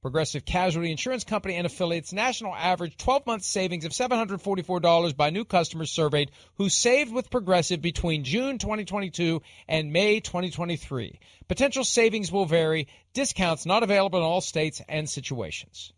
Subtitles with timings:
[0.00, 5.44] Progressive Casualty Insurance Company and affiliates national average 12 month savings of $744 by new
[5.44, 11.18] customers surveyed who saved with Progressive between June 2022 and May 2023.
[11.48, 15.92] Potential savings will vary, discounts not available in all states and situations.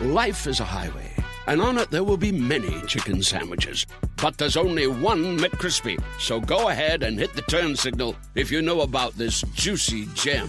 [0.00, 1.12] Life is a highway,
[1.46, 3.84] and on it there will be many chicken sandwiches.
[4.22, 6.02] But there's only one McCrispy.
[6.18, 10.48] So go ahead and hit the turn signal if you know about this juicy gem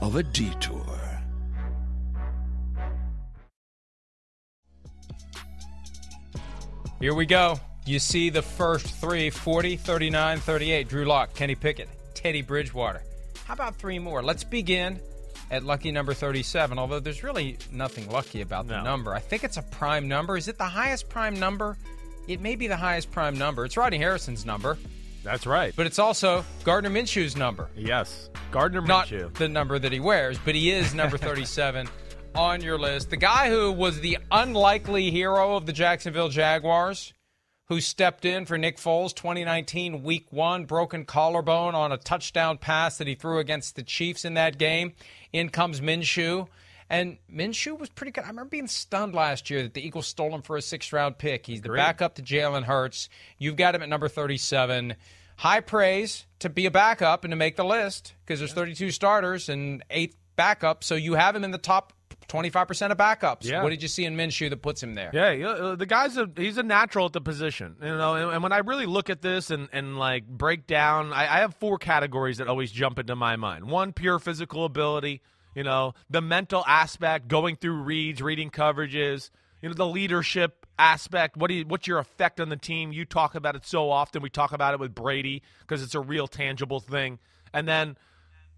[0.00, 1.07] of a detour.
[7.00, 7.60] Here we go.
[7.86, 10.88] You see the first three 40, 39, 38.
[10.88, 13.02] Drew Lock, Kenny Pickett, Teddy Bridgewater.
[13.44, 14.22] How about three more?
[14.22, 15.00] Let's begin
[15.50, 18.82] at lucky number 37, although there's really nothing lucky about the No.
[18.84, 19.14] number.
[19.14, 20.36] I think it's a prime number.
[20.36, 21.78] Is it the highest prime number?
[22.26, 23.64] It may be the highest prime number.
[23.64, 24.76] It's Rodney Harrison's number,
[25.24, 25.72] That's right.
[25.74, 27.70] but it's also Gardner Minshew's number.
[27.74, 28.86] yes, Gardner Minshew.
[28.88, 29.32] Not Minshew.
[29.34, 31.88] the number that he wears, but he is number 37
[32.38, 33.10] on your list.
[33.10, 37.12] The guy who was the unlikely hero of the Jacksonville Jaguars,
[37.66, 42.96] who stepped in for Nick Foles 2019 week one, broken collarbone on a touchdown pass
[42.98, 44.92] that he threw against the Chiefs in that game.
[45.32, 46.46] In comes Minshew.
[46.88, 48.22] And Minshew was pretty good.
[48.22, 51.18] I remember being stunned last year that the Eagles stole him for a sixth round
[51.18, 51.44] pick.
[51.44, 51.80] He's the Agreed.
[51.80, 53.08] backup to Jalen Hurts.
[53.38, 54.94] You've got him at number 37.
[55.38, 59.48] High praise to be a backup and to make the list because there's 32 starters
[59.48, 60.84] and eight backups.
[60.84, 61.92] So you have him in the top
[62.28, 63.44] 25% of backups.
[63.44, 63.62] Yeah.
[63.62, 65.10] What did you see in Minshew that puts him there?
[65.12, 68.14] Yeah, uh, the guy's a he's a natural at the position, you know.
[68.14, 71.38] And, and when I really look at this and and like break down, I, I
[71.40, 73.64] have four categories that always jump into my mind.
[73.70, 75.22] One, pure physical ability,
[75.54, 79.30] you know, the mental aspect, going through reads, reading coverages,
[79.62, 81.36] you know, the leadership aspect.
[81.36, 82.92] What do you, what's your effect on the team?
[82.92, 84.22] You talk about it so often.
[84.22, 87.18] We talk about it with Brady because it's a real tangible thing.
[87.52, 87.96] And then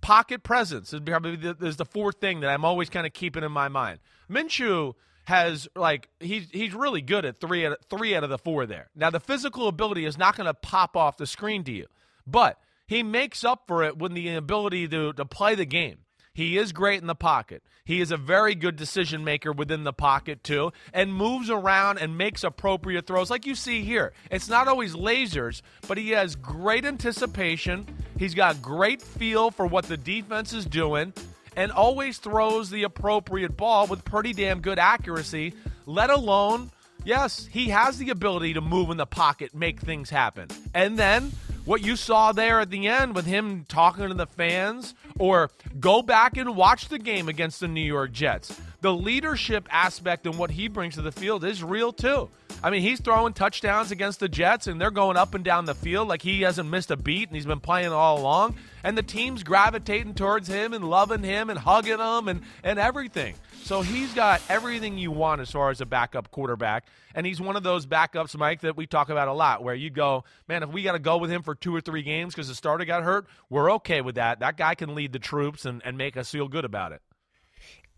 [0.01, 3.45] pocket presence is probably the, is the fourth thing that I'm always kind of keeping
[3.45, 4.01] in my mind.
[4.31, 4.95] Minshew
[5.25, 8.67] has like he's he's really good at three out of, three out of the four
[8.67, 8.89] there.
[8.97, 11.87] Now the physical ability is not going to pop off the screen to you,
[12.27, 15.99] but he makes up for it with the ability to to play the game.
[16.41, 17.63] He is great in the pocket.
[17.85, 22.17] He is a very good decision maker within the pocket, too, and moves around and
[22.17, 24.15] makes appropriate throws like you see here.
[24.31, 27.87] It's not always lasers, but he has great anticipation.
[28.19, 31.13] He's got great feel for what the defense is doing
[31.57, 35.53] and always throws the appropriate ball with pretty damn good accuracy,
[35.85, 36.71] let alone,
[37.05, 40.49] yes, he has the ability to move in the pocket, make things happen.
[40.73, 41.33] And then
[41.65, 46.03] what you saw there at the end with him talking to the fans, or go
[46.03, 48.59] back and watch the game against the New York Jets.
[48.81, 52.31] The leadership aspect and what he brings to the field is real too.
[52.63, 55.75] I mean, he's throwing touchdowns against the Jets, and they're going up and down the
[55.75, 58.57] field like he hasn't missed a beat, and he's been playing all along.
[58.83, 63.35] And the team's gravitating towards him and loving him and hugging him and, and everything.
[63.63, 66.87] So he's got everything you want as far as a backup quarterback.
[67.15, 69.91] And he's one of those backups, Mike, that we talk about a lot, where you
[69.91, 72.49] go, man, if we got to go with him for two or three games because
[72.49, 74.41] the starter got hurt, we're okay with that.
[74.41, 77.01] That guy can lead the troops and, and make us feel good about it.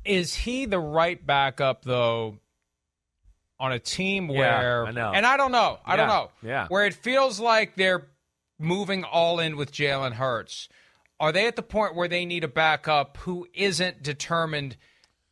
[0.04, 2.38] Is he the right backup though
[3.60, 5.12] on a team Yeah, where I know.
[5.14, 6.30] and I don't know, I don't know.
[6.42, 6.66] yeah.
[6.68, 8.08] Where it feels like they're
[8.58, 10.68] moving all in with Jalen Hurts.
[11.20, 14.76] Are they at the point where they need a backup who isn't determined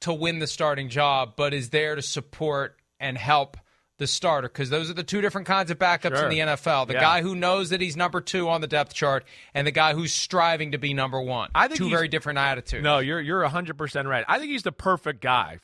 [0.01, 3.57] to win the starting job, but is there to support and help
[3.99, 4.49] the starter?
[4.49, 6.25] Because those are the two different kinds of backups Sure.
[6.25, 6.87] in the NFL.
[6.87, 7.01] The Yeah.
[7.01, 9.25] guy who knows that he's number two on the depth chart,
[9.55, 11.51] and the guy who's striving to be number one.
[11.55, 12.83] I think two very different attitudes.
[12.83, 14.25] No, you're you're 100% right.
[14.29, 15.59] I think he's the perfect guy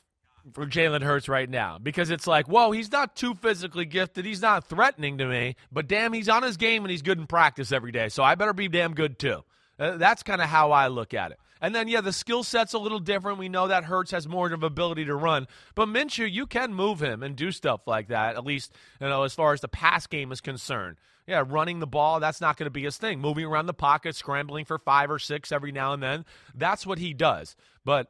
[0.53, 4.23] for Jalen Hurts right now because it's like, whoa, he's not too physically gifted.
[4.23, 7.27] He's not threatening to me, but damn, he's on his game and he's good in
[7.27, 8.07] practice every day.
[8.07, 9.43] So I better be damn good too.
[9.79, 11.39] Uh, that's kind of how I look at it.
[11.61, 13.39] And then, yeah, the skill set's a little different.
[13.39, 15.47] We know that Hurts has more of ability to run.
[15.75, 19.23] But Minshew, you can move him and do stuff like that, at least, you know,
[19.23, 20.97] as far as the pass game is concerned.
[21.25, 23.19] Yeah, running the ball, that's not going to be his thing.
[23.19, 26.23] Moving around the pocket, scrambling for five or six every now and then,
[26.55, 27.57] that's what he does.
[27.83, 28.07] But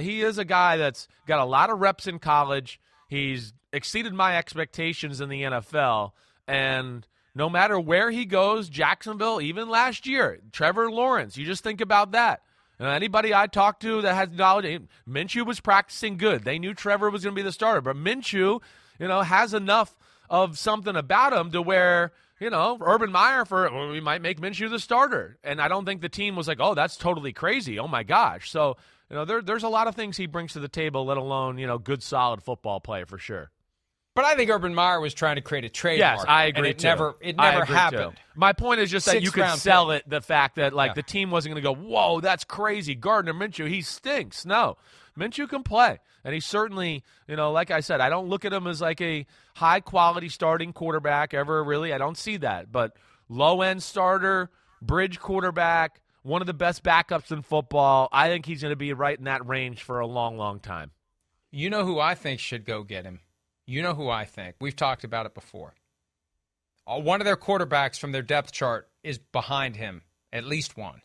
[0.00, 2.78] he is a guy that's got a lot of reps in college.
[3.08, 6.12] He's exceeded my expectations in the NFL.
[6.46, 7.04] And
[7.34, 12.12] no matter where he goes, Jacksonville, even last year, Trevor Lawrence, you just think about
[12.12, 12.42] that.
[12.80, 16.44] Uh, anybody I talked to that has knowledge, Minshew was practicing good.
[16.44, 18.60] They knew Trevor was going to be the starter, but Minshew,
[18.98, 19.94] you know, has enough
[20.30, 24.40] of something about him to where you know, Urban Meyer for well, we might make
[24.40, 25.38] Minshew the starter.
[25.44, 27.78] And I don't think the team was like, oh, that's totally crazy.
[27.78, 28.50] Oh my gosh.
[28.50, 28.78] So,
[29.10, 31.58] you know, there, there's a lot of things he brings to the table, let alone,
[31.58, 33.50] you know, good solid football play for sure.
[34.20, 36.18] But I think Urban Meyer was trying to create a trademark.
[36.18, 36.70] Yes, I agree.
[36.70, 36.88] it too.
[36.88, 38.16] never, it never happened.
[38.16, 38.22] Too.
[38.34, 40.02] My point is just that Sixth you could sell pick.
[40.04, 40.94] it the fact that like Yeah.
[40.94, 42.94] the team wasn't going to go, whoa, that's crazy.
[42.94, 44.44] Gardner Minshew, he stinks.
[44.44, 44.76] No,
[45.18, 48.52] Minshew can play, and he certainly, you know, like I said, I don't look at
[48.52, 49.24] him as like a
[49.56, 51.64] high quality starting quarterback ever.
[51.64, 52.70] Really, I don't see that.
[52.70, 52.96] But
[53.30, 54.50] low end starter,
[54.82, 58.10] bridge quarterback, one of the best backups in football.
[58.12, 60.90] I think he's going to be right in that range for a long, long time.
[61.50, 63.20] You know who I think should go get him?
[63.70, 64.56] You know who I think?
[64.60, 65.74] We've talked about it before.
[66.86, 70.02] Uh, One of their quarterbacks from their depth chart is behind him,
[70.32, 71.02] at least one.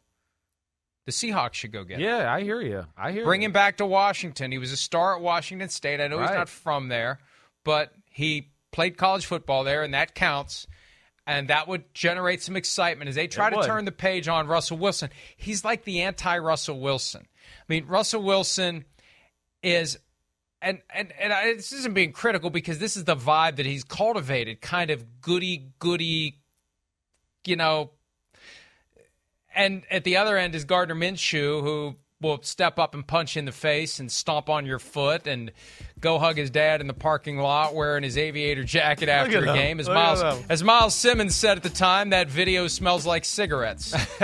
[1.06, 2.06] The Seahawks should go get him.
[2.06, 2.86] Yeah, I hear you.
[2.98, 3.46] I hear Bring you.
[3.48, 4.52] him back to Washington.
[4.52, 6.02] He was a star at Washington State.
[6.02, 7.20] I know he's not from there,
[7.64, 10.66] but he played college football there, and that counts.
[11.28, 13.66] And that would generate some excitement as they try It to would.
[13.68, 15.10] turn the page on Russell Wilson.
[15.38, 17.22] He's like the anti Russell Wilson.
[17.28, 18.86] I mean, Russell Wilson
[19.62, 19.98] is,
[20.66, 23.84] and and and I, this isn't being critical because this is the vibe that he's
[23.84, 26.40] cultivated, kind of goody goody,
[27.46, 27.92] you know.
[29.56, 33.40] And at the other end is Gardner Minshew, who will step up and punch you
[33.40, 35.52] in the face and stomp on your foot and
[36.00, 39.80] go hug his dad in the parking lot wearing his aviator jacket after a game.
[39.80, 43.94] As Look Miles as Myles Simmons said at the time, that video smells like cigarettes.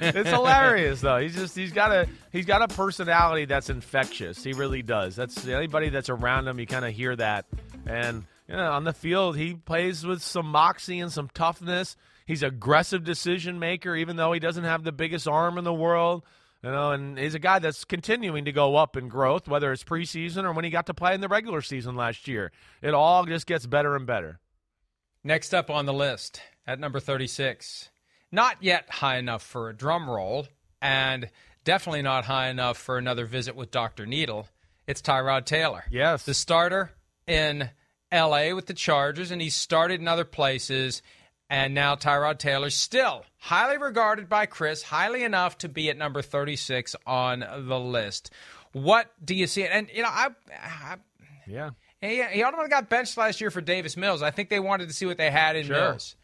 [0.00, 1.18] It's hilarious though.
[1.18, 4.44] He's just he's got a he's got a personality that's infectious.
[4.44, 5.16] He really does.
[5.16, 7.46] That's anybody that's around him, you kind of hear that.
[7.86, 11.96] And you know, on the field, he plays with some moxie and some toughness.
[12.26, 16.24] He's aggressive decision maker, even though he doesn't have the biggest arm in the world.
[16.62, 19.84] You know, and he's a guy that's continuing to go up in growth, whether it's
[19.84, 22.52] preseason or when he got to play in the regular season last year.
[22.82, 24.40] It all just gets better and better.
[25.22, 27.90] Next up on the list at number 36.
[28.32, 30.46] Not yet high enough for a drum roll,
[30.80, 31.28] and
[31.64, 34.06] definitely not high enough for another visit with Dr.
[34.06, 34.48] Needle.
[34.86, 35.84] It's Tyrod Taylor.
[35.90, 36.24] Yes.
[36.24, 36.90] The starter
[37.26, 37.70] in
[38.12, 41.02] LA with the Chargers, and he's started in other places.
[41.50, 46.22] And now Tyrod Taylor, still highly regarded by Chris, highly enough to be at number
[46.22, 48.30] 36 on the list.
[48.72, 49.64] What do you see?
[49.64, 50.96] And, you know, I, I
[51.46, 51.70] Yeah.
[52.00, 54.22] he, he ultimately got benched last year for Davis Mills.
[54.22, 55.76] I think they wanted to see what they had in Sure.
[55.76, 56.16] Mills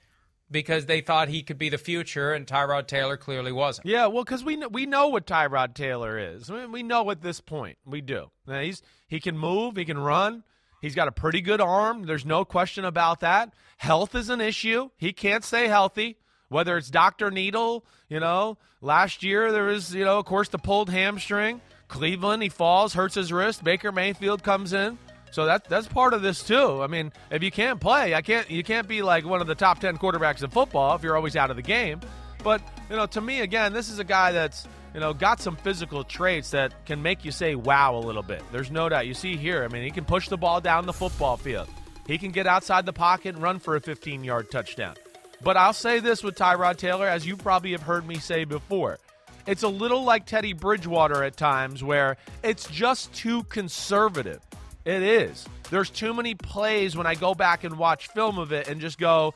[0.51, 3.87] because they thought he could be the future, and Tyrod Taylor clearly wasn't.
[3.87, 6.51] Yeah, well, because we kn- we know what Tyrod Taylor is.
[6.51, 8.31] Mean, we know at this point we do.
[8.47, 10.45] Now, he's he can move, he can run.
[10.81, 12.05] He's got a pretty good arm.
[12.05, 13.53] There's no question about that.
[13.77, 14.91] Health is an issue.
[14.97, 16.17] He can't stay healthy.
[16.49, 20.59] Whether it's Doctor Needle, you know, last year there was, you know, of course the
[20.59, 21.61] pulled hamstring.
[21.87, 23.63] Cleveland, he falls, hurts his wrist.
[23.63, 24.97] Baker Mayfield comes in.
[25.31, 26.83] So that that's part of this too.
[26.83, 29.55] I mean, if you can't play, I can't you can't be like one of the
[29.55, 32.01] top 10 quarterbacks in football if you're always out of the game.
[32.43, 35.57] But, you know, to me again, this is a guy that's, you know, got some
[35.57, 38.43] physical traits that can make you say wow a little bit.
[38.51, 39.07] There's no doubt.
[39.07, 41.69] You see here, I mean, he can push the ball down the football field.
[42.07, 44.95] He can get outside the pocket and run for a 15-yard touchdown.
[45.43, 48.99] But I'll say this with Tyrod Taylor as you probably have heard me say before.
[49.47, 54.41] It's a little like Teddy Bridgewater at times where it's just too conservative.
[54.85, 55.47] It is.
[55.71, 58.99] There's too many plays when I go back and watch film of it and just
[58.99, 59.35] go,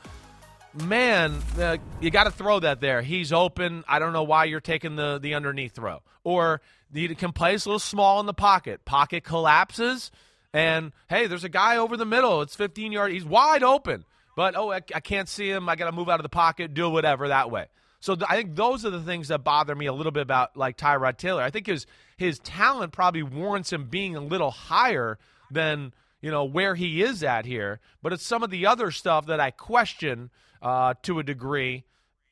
[0.73, 3.01] man, uh, you got to throw that there.
[3.01, 3.83] He's open.
[3.87, 6.01] I don't know why you're taking the, the underneath throw.
[6.23, 6.61] Or
[6.93, 8.85] you can place a little small in the pocket.
[8.85, 10.11] Pocket collapses,
[10.53, 12.41] and hey, there's a guy over the middle.
[12.41, 13.13] It's 15 yards.
[13.13, 14.05] He's wide open.
[14.35, 15.69] But, oh, I, I can't see him.
[15.69, 17.67] I got to move out of the pocket, do whatever that way.
[18.01, 20.55] So th- I think those are the things that bother me a little bit about
[20.55, 21.41] like Tyrod Taylor.
[21.41, 21.87] I think his
[22.17, 25.17] his talent probably warrants him being a little higher
[25.51, 27.79] than you know where he is at here.
[28.01, 30.29] But it's some of the other stuff that I question
[30.61, 31.83] uh, to a degree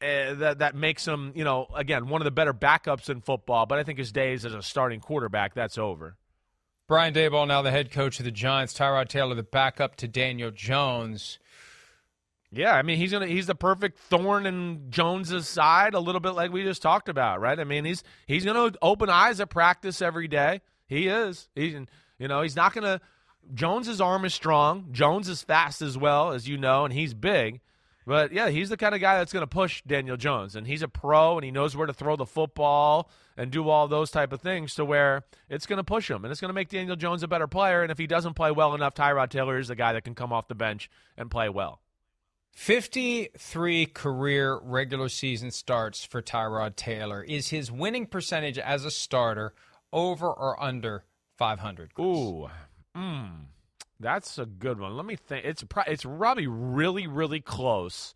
[0.02, 3.66] uh, that that makes him you know again one of the better backups in football.
[3.66, 6.16] But I think his days as a starting quarterback that's over.
[6.88, 8.74] Brian Daboll, now the head coach of the Giants.
[8.74, 11.40] Tyrod Taylor, the backup to Daniel Jones.
[12.52, 16.32] Yeah, I mean he's gonna he's the perfect thorn in Jones's side, a little bit
[16.32, 17.60] like we just talked about, right?
[17.60, 20.62] I mean he's he's gonna open eyes at practice every day.
[20.86, 21.50] He is.
[21.56, 21.76] He's
[22.24, 23.02] you know he's not gonna.
[23.54, 24.88] Jones's arm is strong.
[24.94, 27.60] Jones is fast as well, as you know, and he's big.
[28.08, 30.82] But yeah, he's the kind of guy that's going to push Daniel Jones, and he's
[30.82, 34.32] a pro, and he knows where to throw the football and do all those type
[34.32, 36.96] of things to where it's going to push him, and it's going to make Daniel
[36.96, 37.82] Jones a better player.
[37.82, 40.32] And if he doesn't play well enough, Tyrod Taylor is the guy that can come
[40.32, 41.82] off the bench and play well.
[42.54, 47.22] 53 career regular season starts for Tyrod Taylor.
[47.22, 49.54] Is his winning percentage as a starter
[49.92, 51.04] over or under
[51.38, 51.92] 500?
[52.00, 52.50] Ooh,
[52.96, 53.32] mm,
[54.00, 54.96] that's a good one.
[54.96, 55.46] Let me think.
[55.46, 58.14] It's pro- it's probably really really close.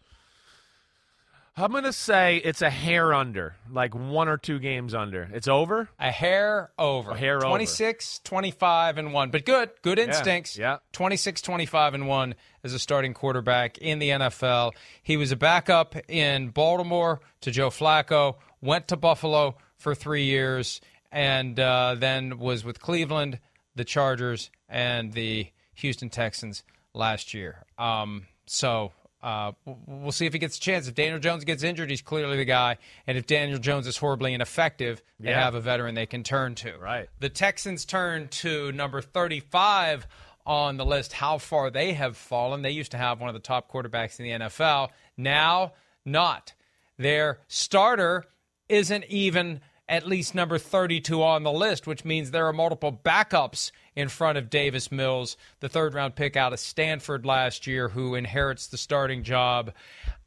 [1.60, 5.28] I'm gonna say it's a hair under, like one or two games under.
[5.34, 5.90] It's over.
[6.00, 7.12] A hair over.
[7.12, 9.32] A hair 26, 25, and 1.
[9.32, 9.72] But good.
[9.82, 10.56] Good instincts.
[10.56, 10.78] yeah.
[10.92, 14.74] 26, 25, and 1 as a starting quarterback in the NFL.
[15.02, 20.80] He was a backup in Baltimore to Joe Flacco, went to Buffalo for three years,
[21.18, 23.40] and uh, then was with Cleveland,
[23.76, 27.64] the Chargers, and the Houston Texans last year.
[27.80, 28.92] Um, so
[29.24, 30.88] uh, we'll see if he gets a chance.
[30.88, 32.78] If Daniel Jones gets injured, he's clearly the guy.
[33.08, 35.44] And if Daniel Jones is horribly ineffective, they Yeah.
[35.44, 36.78] have a veteran they can turn to.
[36.78, 37.10] Right.
[37.20, 40.06] The Texans turn to number 35
[40.46, 42.62] on the list, how far they have fallen.
[42.62, 44.90] They used to have one of the top quarterbacks in the NFL.
[45.18, 45.74] Now,
[46.06, 46.54] not.
[46.98, 48.24] Their starter
[48.70, 53.72] isn't even at least number 32 on the list, which means there are multiple backups
[53.96, 58.16] in front of Davis Mills, the third round pick out of Stanford last year, who
[58.16, 59.72] inherits the starting job.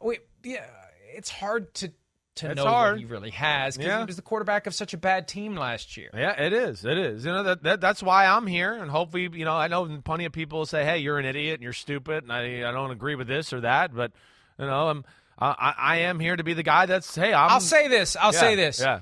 [0.00, 0.64] We, yeah,
[1.14, 1.92] it's hard to,
[2.36, 2.92] to It's know hard.
[2.94, 3.98] what he really has because Yeah.
[3.98, 6.08] he was the quarterback of such a bad team last year.
[6.14, 6.84] Yeah, it is.
[6.84, 7.24] It is.
[7.26, 10.24] You know that, that that's why I'm here, and hopefully, you know, I know plenty
[10.24, 13.14] of people say, "Hey, you're an idiot and you're stupid," and I I don't agree
[13.14, 14.12] with this or that, but
[14.58, 15.04] you know, I'm
[15.38, 17.50] I, I am here to be the guy that's hey, I'm.
[17.50, 18.16] I'll say this.
[18.16, 18.80] I'll yeah, say this.
[18.80, 19.00] Yeah.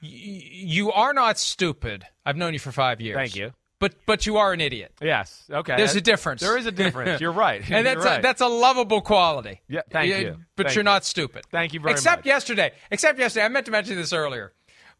[0.00, 2.04] You are not stupid.
[2.24, 3.16] I've known you for five years.
[3.16, 3.52] Thank you.
[3.80, 4.92] But but you are an idiot.
[5.00, 5.44] Yes.
[5.50, 5.74] Okay.
[5.76, 6.42] There's a difference.
[6.42, 7.20] There is a difference.
[7.20, 7.62] You're right.
[7.70, 8.18] And that's right.
[8.18, 9.62] a, that's a lovable quality.
[9.68, 10.36] Yeah, thank you.
[10.54, 10.84] But Thank you're you.
[10.84, 11.46] not stupid.
[11.50, 12.18] Thank you very except much.
[12.18, 12.72] Except yesterday.
[12.90, 13.46] Except yesterday.
[13.46, 14.52] I meant to mention this earlier.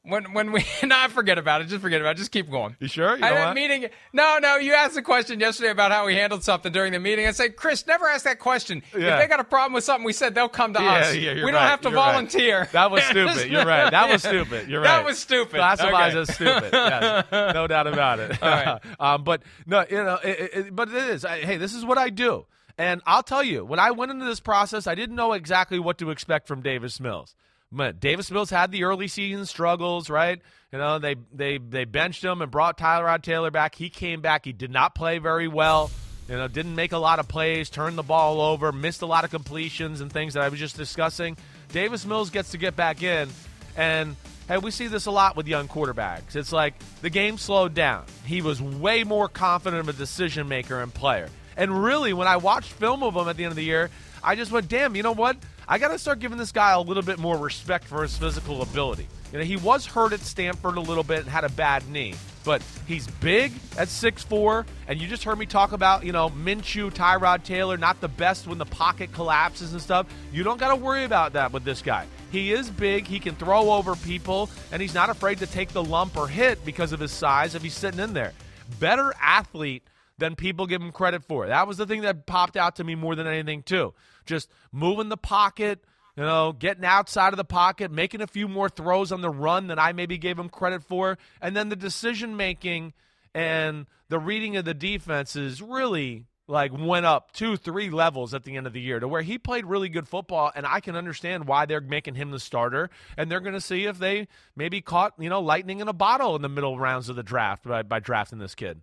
[0.03, 1.69] When when we no, forget about it.
[1.69, 2.19] Just forget about it.
[2.19, 2.75] Just keep going.
[2.81, 3.19] You sure?
[3.19, 3.87] You I had a meeting.
[4.15, 4.57] No, no.
[4.57, 7.27] You asked a question yesterday about how we handled something during the meeting.
[7.27, 8.83] I said, Chris, never ask that question.
[8.97, 9.17] Yeah.
[9.17, 11.15] If they got a problem with something we said, they'll come to Yeah, us.
[11.17, 12.13] yeah, we don't have to You're right.
[12.13, 12.67] volunteer.
[12.73, 13.51] That was stupid.
[13.51, 13.91] You're right.
[13.91, 14.69] That was stupid.
[14.71, 14.87] You're right.
[14.87, 15.57] That was stupid.
[15.57, 16.21] Classifies Okay.
[16.21, 16.71] as stupid.
[16.73, 17.27] Yes.
[17.55, 18.43] No doubt about it.
[18.43, 18.81] All right.
[18.99, 21.25] um, but no, you know, it- it, but it is.
[21.27, 22.47] I, hey, this is what I do,
[22.79, 25.99] and I'll tell you, when I went into this process, I didn't know exactly what
[25.99, 27.35] to expect from Davis Mills.
[27.73, 30.41] But Davis Mills had the early season struggles, right?
[30.73, 33.75] You know, they they they benched him and brought Tyler Tyrod Taylor back.
[33.75, 34.45] He came back.
[34.45, 35.91] He did not play very well.
[36.29, 39.25] You know, didn't make a lot of plays, turned the ball over, missed a lot
[39.25, 41.37] of completions and things that I was just discussing.
[41.73, 43.29] Davis Mills gets to get back in,
[43.77, 44.15] and
[44.47, 46.37] hey, we see this a lot with young quarterbacks.
[46.37, 48.05] It's like the game slowed down.
[48.25, 51.29] He was way more confident of a decision maker and player.
[51.57, 53.91] And really, when I watched film of him at the end of the year,
[54.23, 55.37] I just went, damn, you know what?
[55.71, 58.61] I got to start giving this guy a little bit more respect for his physical
[58.61, 59.07] ability.
[59.33, 62.15] You know, he was hurt at Stanford a little bit and had a bad knee,
[62.45, 66.93] but he's big at 6'4, and you just heard me talk about, you know, Minshew,
[66.93, 70.09] Tyrod Taylor, not the best when the pocket collapses and stuff.
[70.33, 72.05] You don't got to worry about that with this guy.
[72.33, 75.85] He is big, he can throw over people, and he's not afraid to take the
[75.85, 78.33] lump or hit because of his size if he's sitting in there.
[78.81, 79.85] Better athlete
[80.21, 81.47] than people give him credit for.
[81.47, 83.95] That was the thing that popped out to me more than anything, too.
[84.27, 85.83] Just moving the pocket,
[86.17, 89.67] you know, getting outside of the pocket, making a few more throws on the run
[89.67, 91.19] than I maybe gave him credit for.
[91.41, 92.93] And then the decision making
[93.35, 98.57] and the reading of the defenses really like went up two, three levels at the
[98.57, 101.47] end of the year to where he played really good football, and I can understand
[101.47, 105.15] why they're making him the starter, and they're going to see if they maybe caught
[105.19, 108.01] you know lightning in a bottle in the middle rounds of the draft by, by
[108.01, 108.83] drafting this kid.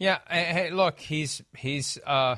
[0.00, 2.36] Yeah, hey, look, he's he's uh,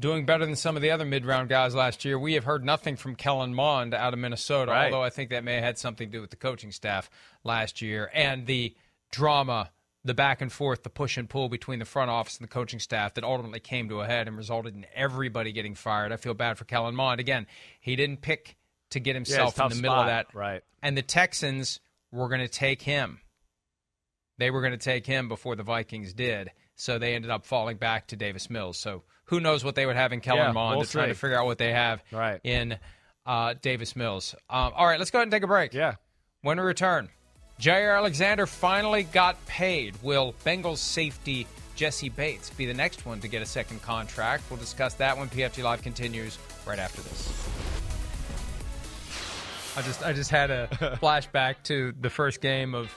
[0.00, 2.18] doing better than some of the other mid-round guys last year.
[2.18, 4.86] We have heard nothing from Kellen Mond out of Minnesota, Right.
[4.86, 7.10] although I think that may have had something to do with the coaching staff
[7.44, 8.74] last year and the
[9.12, 9.70] drama,
[10.02, 12.80] the back and forth, the push and pull between the front office and the coaching
[12.80, 16.10] staff that ultimately came to a head and resulted in everybody getting fired.
[16.10, 17.20] I feel bad for Kellen Mond.
[17.20, 17.46] Again,
[17.80, 18.56] he didn't pick
[18.90, 20.34] to get himself in tough the middle of that.
[20.34, 20.62] Right.
[20.82, 21.80] And the Texans
[22.10, 23.20] were going to take him.
[24.38, 26.50] They were going to take him before the Vikings did.
[26.76, 28.76] So they ended up falling back to Davis Mills.
[28.78, 31.14] So who knows what they would have in Kellen Yeah, Mond we'll to try to
[31.14, 32.40] figure out what they have Right.
[32.44, 32.76] in
[33.26, 34.34] uh, Davis Mills.
[34.50, 35.72] Um, all right, let's go ahead and take a break.
[35.72, 35.94] Yeah.
[36.42, 37.08] When we return,
[37.60, 39.94] Jaire Alexander finally got paid.
[40.02, 44.44] Will Bengals safety Jessie Bates be the next one to get a second contract?
[44.50, 47.32] We'll discuss that when PFT Live continues right after this.
[49.76, 50.68] I just I just had a
[51.02, 52.96] flashback to the first game of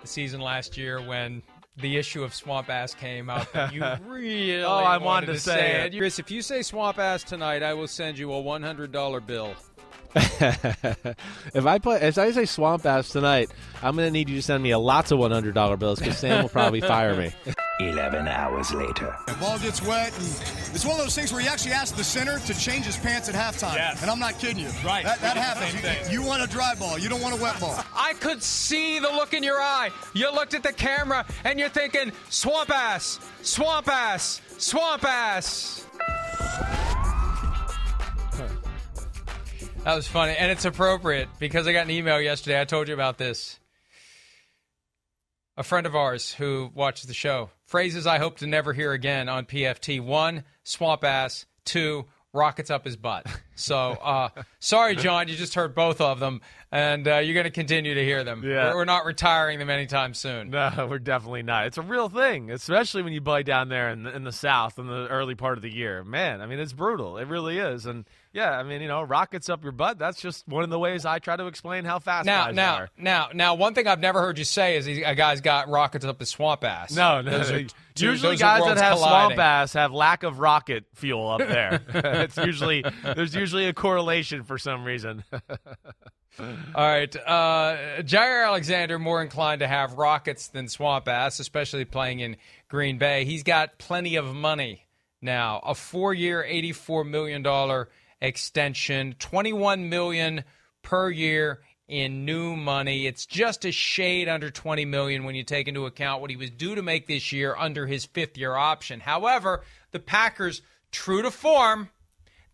[0.00, 1.42] the season last year when
[1.76, 3.48] the issue of swamp ass came up.
[3.54, 5.98] And you really Oh, I wanted to say say it.
[5.98, 9.20] Chris, if you say swamp ass tonight, I will send you a one hundred dollar
[9.20, 9.54] bill.
[10.16, 13.50] if I play, as I say swamp ass tonight,
[13.82, 16.42] I'm going to need you to send me a lots of $100 bills because Sam
[16.42, 17.32] will probably fire me.
[17.80, 19.16] 11 hours later.
[19.26, 20.26] The ball gets wet, and
[20.74, 23.28] it's one of those things where you actually ask the center to change his pants
[23.28, 23.74] at halftime.
[23.74, 24.00] Yes.
[24.00, 24.68] And I'm not kidding you.
[24.84, 25.04] Right.
[25.04, 25.40] That, that We
[25.72, 26.12] did the happens.
[26.12, 26.98] You, you want a dry ball.
[26.98, 27.76] You don't want a wet ball.
[27.94, 29.90] I could see the look in your eye.
[30.14, 35.84] You looked at the camera and you're thinking, swamp ass, swamp ass, swamp ass.
[39.84, 40.34] That was funny.
[40.34, 42.58] And it's appropriate because I got an email yesterday.
[42.58, 43.58] I told you about this.
[45.56, 47.50] A friend of ours who watches the show.
[47.74, 50.00] Phrases I hope to never hear again on PFT.
[50.00, 51.44] One, swamp ass.
[51.64, 53.26] Two, rockets up his butt.
[53.56, 56.40] So, uh, sorry, John, you just heard both of them,
[56.72, 58.42] and uh, you're going to continue to hear them.
[58.44, 58.70] Yeah.
[58.70, 60.50] We're, we're not retiring them anytime soon.
[60.50, 61.66] No, we're definitely not.
[61.66, 64.78] It's a real thing, especially when you play down there in the, in the South
[64.80, 66.02] in the early part of the year.
[66.02, 67.16] Man, I mean, it's brutal.
[67.18, 67.86] It really is.
[67.86, 69.96] And yeah, I mean, you know, rockets up your butt.
[69.96, 72.74] That's just one of the ways I try to explain how fast Now, guys now,
[72.74, 72.88] are.
[72.98, 76.18] now, now, one thing I've never heard you say is a guy's got rockets up
[76.18, 76.92] his swamp ass.
[76.94, 77.30] No, no.
[77.30, 77.62] Those are
[77.94, 79.36] two- usually, guys that have colliding.
[79.36, 81.80] swamp ass have lack of rocket fuel up there.
[81.94, 85.22] it's usually there's usually a correlation for some reason.
[86.40, 87.14] All right.
[87.14, 92.36] Uh, Jaire Alexander more inclined to have rockets than swamp ass, especially playing in
[92.68, 93.24] Green Bay.
[93.24, 94.84] He's got plenty of money
[95.22, 95.60] now.
[95.64, 97.88] A four-year, eighty-four million dollar
[98.24, 100.44] extension, twenty-one million
[100.82, 103.06] per year in new money.
[103.06, 106.50] It's just a shade under twenty million when you take into account what he was
[106.50, 109.00] due to make this year under his fifth-year option.
[109.00, 111.90] However, the Packers, true to form,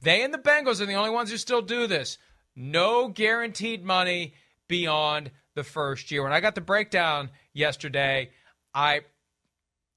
[0.03, 2.19] they and the Bengals are the only ones who still do this.
[2.57, 4.35] No guaranteed money
[4.67, 6.23] beyond the first year.
[6.23, 8.31] When I got the breakdown yesterday,
[8.75, 9.03] I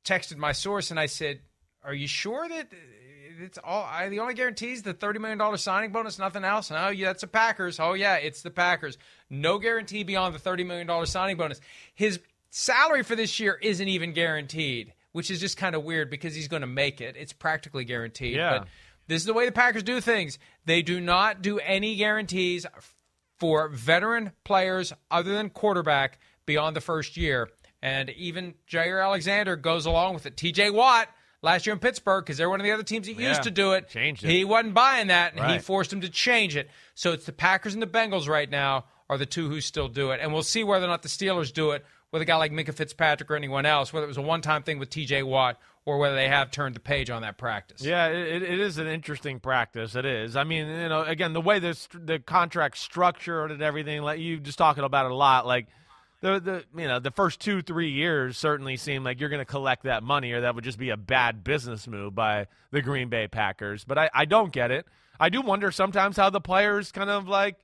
[0.06, 1.40] texted my source and I said,
[1.84, 2.72] "Are you sure that
[3.40, 3.84] it's all?
[3.84, 7.22] I, the only guarantees the thirty million dollar signing bonus, nothing else." Oh, yeah, that's
[7.22, 7.80] the Packers.
[7.80, 8.98] Oh, yeah, it's the Packers.
[9.30, 11.60] No guarantee beyond the thirty million dollar signing bonus.
[11.94, 12.20] His
[12.50, 16.48] salary for this year isn't even guaranteed, which is just kind of weird because he's
[16.48, 17.16] going to make it.
[17.18, 18.36] It's practically guaranteed.
[18.36, 18.60] Yeah.
[18.60, 18.68] But
[19.08, 20.40] this is the way the Packers do things.
[20.66, 22.66] They do not do any guarantees
[23.40, 27.50] for veteran players other than quarterback beyond the first year.
[27.82, 30.38] And even Jaire Alexander goes along with it.
[30.38, 31.10] TJ Watt
[31.44, 33.52] last year in Pittsburgh, because they're one of the other teams that Yeah, used to
[33.52, 33.88] do it.
[33.90, 34.30] changed it.
[34.32, 36.70] He wasn't buying that, and he forced him to change it.
[36.96, 40.10] So it's the Packers and the Bengals right now are the two who still do
[40.12, 40.20] it.
[40.22, 42.74] And we'll see whether or not the Steelers do it with a guy like Minkah
[42.74, 45.98] Fitzpatrick or anyone else, whether it was a one time thing with TJ Watt or
[45.98, 47.82] whether they have turned the page on that practice.
[47.82, 49.96] Yeah, it, it is an interesting practice.
[49.96, 50.38] It is.
[50.38, 54.40] I mean, you know, again, the way this the contract structured and everything, like you
[54.40, 55.68] just talking about it a lot, like
[56.24, 59.46] the the you know the first two three years certainly seem like you're going to
[59.46, 63.10] collect that money, or that would just be a bad business move by the Green
[63.10, 63.84] Bay Packers.
[63.84, 64.88] But I I don't get it.
[65.20, 67.58] I do wonder sometimes how the players kind of like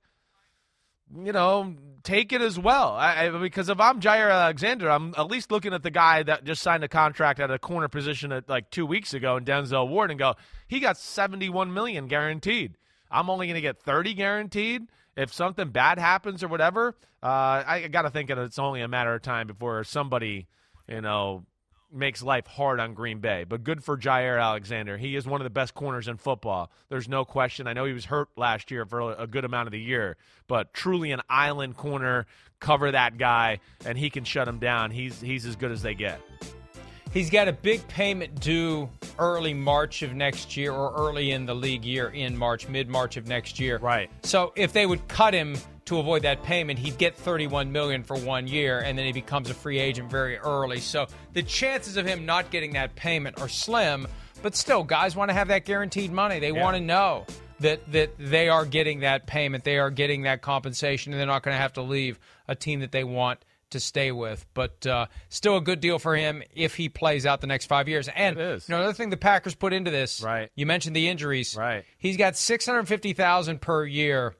[1.15, 2.93] you know, take it as well.
[2.93, 6.43] I, I, because if I'm Jaire Alexander, I'm at least looking at the guy that
[6.43, 9.87] just signed a contract at a corner position at like two weeks ago in Denzel
[9.87, 10.35] Ward and go,
[10.67, 12.77] he got 71 million guaranteed.
[13.09, 14.83] I'm only going to get 30 guaranteed.
[15.19, 19.13] If something bad happens or whatever, uh, I got to think it's only a matter
[19.13, 20.47] of time before somebody,
[20.87, 21.43] you know,
[21.91, 23.43] makes life hard on Green Bay.
[23.43, 24.95] But good for Jaire Alexander.
[24.97, 26.71] He is one of the best corners in football.
[26.87, 27.67] There's no question.
[27.67, 30.15] I know he was hurt last year for a good amount of the year,
[30.47, 32.25] but truly an island corner.
[32.61, 34.91] Cover that guy, and he can shut him down.
[34.91, 36.21] He's he's as good as they get.
[37.11, 41.55] He's got a big payment due early March of next year or early in the
[41.55, 43.77] league year in March, mid March of next year.
[43.79, 44.11] Right.
[44.23, 48.15] So if they would cut him to avoid that payment, he'd get 31 million for
[48.17, 50.79] one year and then he becomes a free agent very early.
[50.79, 54.07] So the chances of him not getting that payment are slim,
[54.43, 56.37] but still guys want to have that guaranteed money.
[56.39, 56.61] They Yeah.
[56.63, 57.25] want to know
[57.59, 61.41] that that they are getting that payment, they are getting that compensation and they're not
[61.41, 63.39] going to have to leave a team that they want
[63.71, 64.45] to stay with.
[64.53, 67.87] But uh, still a good deal for him if he plays out the next five
[67.87, 68.07] years.
[68.15, 70.49] And you know, another thing the Packers put into this, Right.
[70.55, 71.85] You mentioned the injuries, Right.
[71.97, 74.35] He's got six hundred fifty thousand per year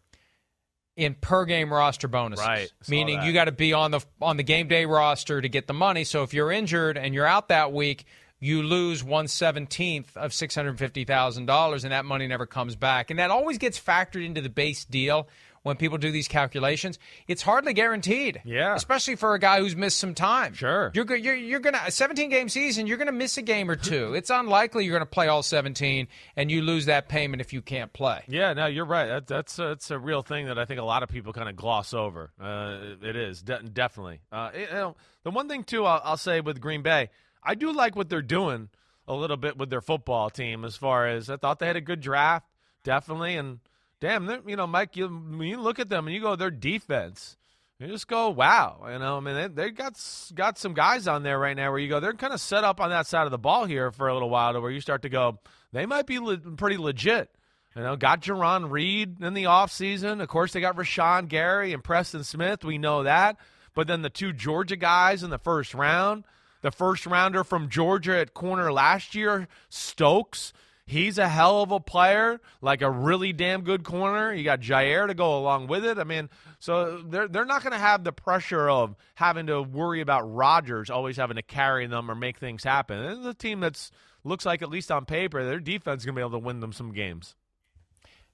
[0.96, 2.46] in per game roster bonuses.
[2.46, 2.72] Right.
[2.90, 3.26] Meaning that.
[3.26, 6.04] you got to be on the on the game day roster to get the money.
[6.04, 8.06] So if you're injured and you're out that week,
[8.42, 12.76] you lose one seventeenth of six hundred fifty thousand dollars, and that money never comes
[12.76, 13.10] back.
[13.10, 15.28] And that always gets factored into the base deal
[15.70, 18.42] when people do these calculations, it's hardly guaranteed.
[18.44, 18.76] Yeah.
[18.76, 20.54] Especially for a guy who's missed some time.
[20.54, 20.92] Sure.
[20.94, 22.86] You're you're you're gonna a 17 game season.
[22.88, 24.14] You're gonna miss a game or two.
[24.16, 27.94] it's unlikely you're gonna play all 17 and you lose that payment if you can't
[27.94, 28.24] play.
[28.28, 29.06] Yeah, no, you're right.
[29.08, 31.48] That, that's a, that's a real thing that I think a lot of people kind
[31.48, 32.32] of gloss over.
[32.42, 34.20] Uh, it is de- definitely.
[34.32, 37.10] Uh, it- you know, the one thing too, I'll, I'll say with Green Bay,
[37.44, 38.70] I do like what they're doing
[39.08, 40.66] a little bit with their football team.
[40.66, 42.46] As far as I thought they had a good draft,
[42.84, 43.60] definitely, and
[44.00, 47.38] damn, you know, Mike, you you look at them and you go their defense.
[47.80, 48.82] You just go, wow.
[48.92, 49.94] You know, I mean, they, they got
[50.36, 52.82] got some guys on there right now where you go, they're kind of set up
[52.82, 55.04] on that side of the ball here for a little while to where you start
[55.04, 55.40] to go,
[55.72, 57.30] they might be le- pretty legit.
[57.76, 60.22] You know, got Jarran Reed in the offseason.
[60.22, 62.66] Of course, they got Rashan Gary and Preston Smith.
[62.66, 63.38] We know that.
[63.74, 66.26] But then the two Georgia guys in the first round,
[66.62, 70.52] the first rounder from Georgia at corner last year, Stokes.
[70.90, 74.34] He's a hell of a player, like a really damn good corner.
[74.34, 76.00] You got Jaire to go along with it.
[76.00, 80.02] I mean, so they're they're not going to have the pressure of having to worry
[80.02, 83.06] about Rodgers always having to carry them or make things happen.
[83.06, 83.92] This is a team that's
[84.24, 86.60] looks like at least on paper their defense is going to be able to win
[86.60, 87.36] them some games.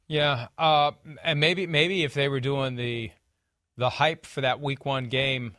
[0.08, 0.92] Yeah, uh,
[1.26, 3.12] and maybe maybe if they were doing the
[3.76, 5.58] the hype for that Week One game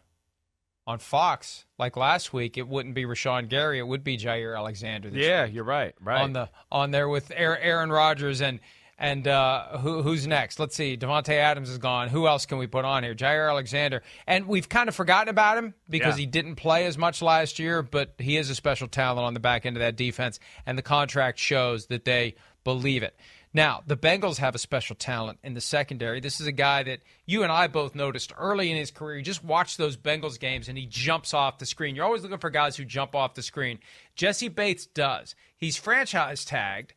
[0.87, 5.09] on Fox like last week, it wouldn't be Rashan Gary, it would be Jaire Alexander.
[5.09, 5.94] Yeah, you're right.
[6.01, 6.20] Right.
[6.22, 8.61] on the on there with Aaron, Aaron Rodgers and
[8.99, 10.59] and uh, who, who's next?
[10.59, 10.96] Let's see.
[10.96, 12.09] Davante Adams is gone.
[12.09, 13.14] Who else can we put on here?
[13.14, 16.20] Jaire Alexander, and we've kind of forgotten about him because Yeah.
[16.20, 19.40] he didn't play as much last year, but he is a special talent on the
[19.40, 23.14] back end of that defense, and the contract shows that they believe it.
[23.57, 26.21] Now, the Bengals have a special talent in the secondary.
[26.21, 29.16] This is a guy that you and I both noticed early in his career.
[29.16, 31.97] You just watch those Bengals games and he jumps off the screen.
[31.97, 33.79] You're always looking for guys who jump off the screen.
[34.14, 35.35] Jessie Bates does.
[35.57, 36.92] He's franchise tagged.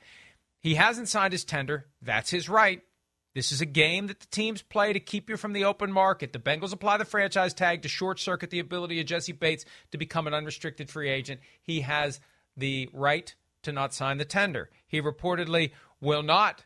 [0.59, 1.85] He hasn't signed his tender.
[2.01, 2.81] That's his right.
[3.33, 6.33] This is a game that the teams play to keep you from the open market.
[6.33, 9.97] The Bengals apply the franchise tag to short circuit the ability of Jessie Bates to
[9.97, 11.39] become an unrestricted free agent.
[11.61, 12.19] He has
[12.57, 14.69] the right to not sign the tender.
[14.87, 16.63] He reportedly will not,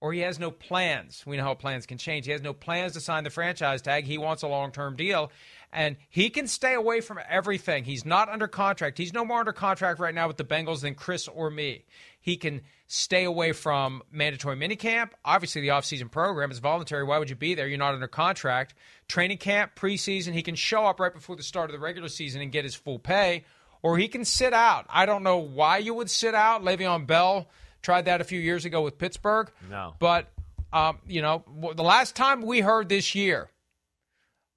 [0.00, 1.24] or he has no plans.
[1.26, 2.26] We know how plans can change.
[2.26, 4.04] He has no plans to sign the franchise tag.
[4.04, 5.32] He wants a long term deal.
[5.72, 7.84] And he can stay away from everything.
[7.84, 8.96] He's not under contract.
[8.96, 11.84] He's no more under contract right now with the Bengals than Chris or me.
[12.20, 15.10] He can stay away from mandatory minicamp.
[15.24, 17.04] Obviously, the offseason program is voluntary.
[17.04, 17.68] Why would you be there?
[17.68, 18.74] You're not under contract.
[19.08, 22.40] Training camp, preseason, he can show up right before the start of the regular season
[22.40, 23.44] and get his full pay,
[23.82, 24.86] or he can sit out.
[24.88, 26.62] I don't know why you would sit out.
[26.62, 27.48] Le'Veon Bell
[27.82, 29.50] tried that a few years ago with Pittsburgh.
[29.70, 29.94] No.
[29.98, 30.30] But,
[30.72, 33.50] um, you know, the last time we heard this year,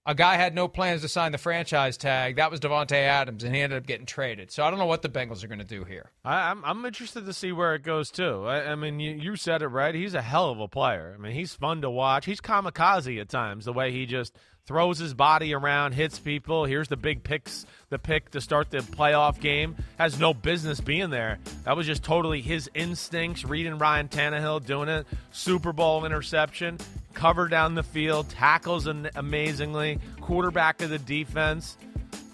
[0.04, 2.38] a guy had no plans to sign the franchise tag.
[2.38, 4.52] That was Davante Adams, and he ended up getting traded.
[4.52, 6.10] So I don't know what the Bengals are going to do here.
[6.26, 8.46] I, I'm I'm interested to see where it goes too.
[8.48, 9.94] I, I mean, you, you said it right.
[9.94, 11.16] He's a hell of a player.
[11.16, 12.26] I mean, he's fun to watch.
[12.26, 13.66] He's kamikaze at times.
[13.66, 16.66] The way he just throws his body around, hits people.
[16.66, 19.76] Here's the big picks, the pick to start the playoff game.
[19.98, 21.40] Has no business being there.
[21.66, 23.44] That was just totally his instincts.
[23.44, 25.06] Reading Ryan Tannehill doing it.
[25.32, 26.78] Super Bowl interception.
[27.14, 31.78] Cover down the field, tackles an- amazingly, quarterback of the defense.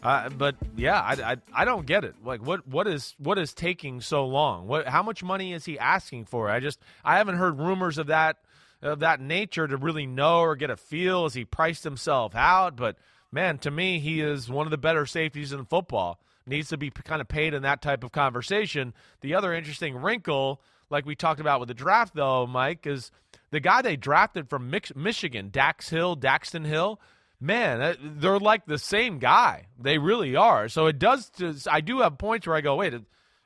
[0.04, 2.16] Uh, but yeah, I, I I don't get it.
[2.24, 4.68] Like what what is what is taking so long?
[4.68, 6.50] What how much money is he asking for?
[6.50, 8.38] I just I haven't heard rumors of that
[8.82, 11.26] of that nature to really know or get a feel.
[11.26, 12.76] as he priced himself out?
[12.76, 12.98] But
[13.32, 16.20] man, to me, he is one of the better safeties in football.
[16.46, 18.94] Needs to be kind of paid in that type of conversation.
[19.22, 23.12] The other interesting wrinkle, like we talked about with the draft, though, Mike, is
[23.52, 27.02] the guy they drafted from Michigan, Dax Hill, Daxton Hill
[27.40, 29.68] man, they're like the same guy.
[29.80, 30.70] They really are.
[30.70, 31.32] So it does.
[31.70, 32.94] I do have points where I go, wait,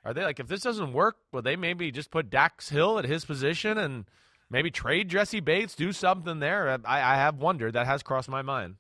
[0.04, 3.06] are they like if this doesn't work, will they maybe just put Dax Hill at
[3.06, 4.06] his position and
[4.52, 6.78] maybe trade Jessie Bates, do something there?
[6.86, 7.74] I, I have wondered.
[7.74, 8.76] That has crossed my mind.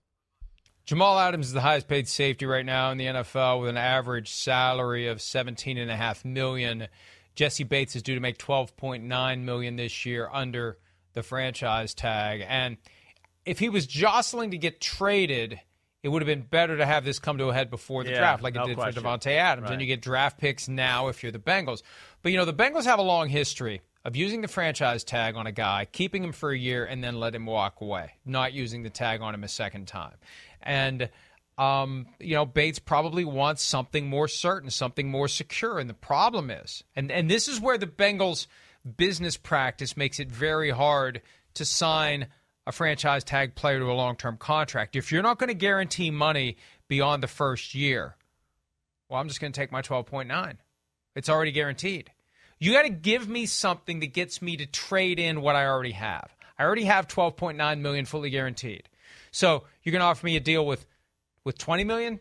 [0.86, 4.32] Jamal Adams is the highest paid safety right now in the NFL with an average
[4.32, 6.88] salary of seventeen and a half million.
[7.36, 10.78] Jessie Bates is due to make twelve point nine million this year under
[11.14, 12.44] the franchise tag.
[12.48, 12.78] And
[13.46, 15.60] if he was jostling to get traded,
[16.04, 18.20] it would have been better to have this come to a head before the Yeah,
[18.20, 19.04] draft, like no it did question.
[19.04, 19.70] for Davante Adams.
[19.70, 21.84] And you get draft picks now if you're the Bengals.
[22.24, 25.48] But you know, the Bengals have a long history of using the franchise tag on
[25.48, 28.84] a guy, keeping him for a year, and then let him walk away, not using
[28.84, 30.16] the tag on him a second time.
[30.62, 31.10] And
[31.58, 35.78] um, you know, Bates probably wants something more certain, something more secure.
[35.78, 38.48] And the problem is, and, and this is where the Bengals
[38.98, 41.22] business practice makes it very hard
[41.56, 42.28] to sign
[42.66, 44.96] a franchise tag player to a long term contract.
[44.96, 48.16] If you're not going to guarantee money beyond the first year,
[49.10, 50.58] well, I'm just going to take my 12.9.
[51.16, 52.12] It's already guaranteed.
[52.62, 55.94] You got to give me something that gets me to trade in what I already
[55.94, 56.30] have.
[56.60, 58.88] I already have 12.9 million fully guaranteed.
[59.32, 60.86] So you're going to offer me a deal with
[61.44, 62.20] with 20 million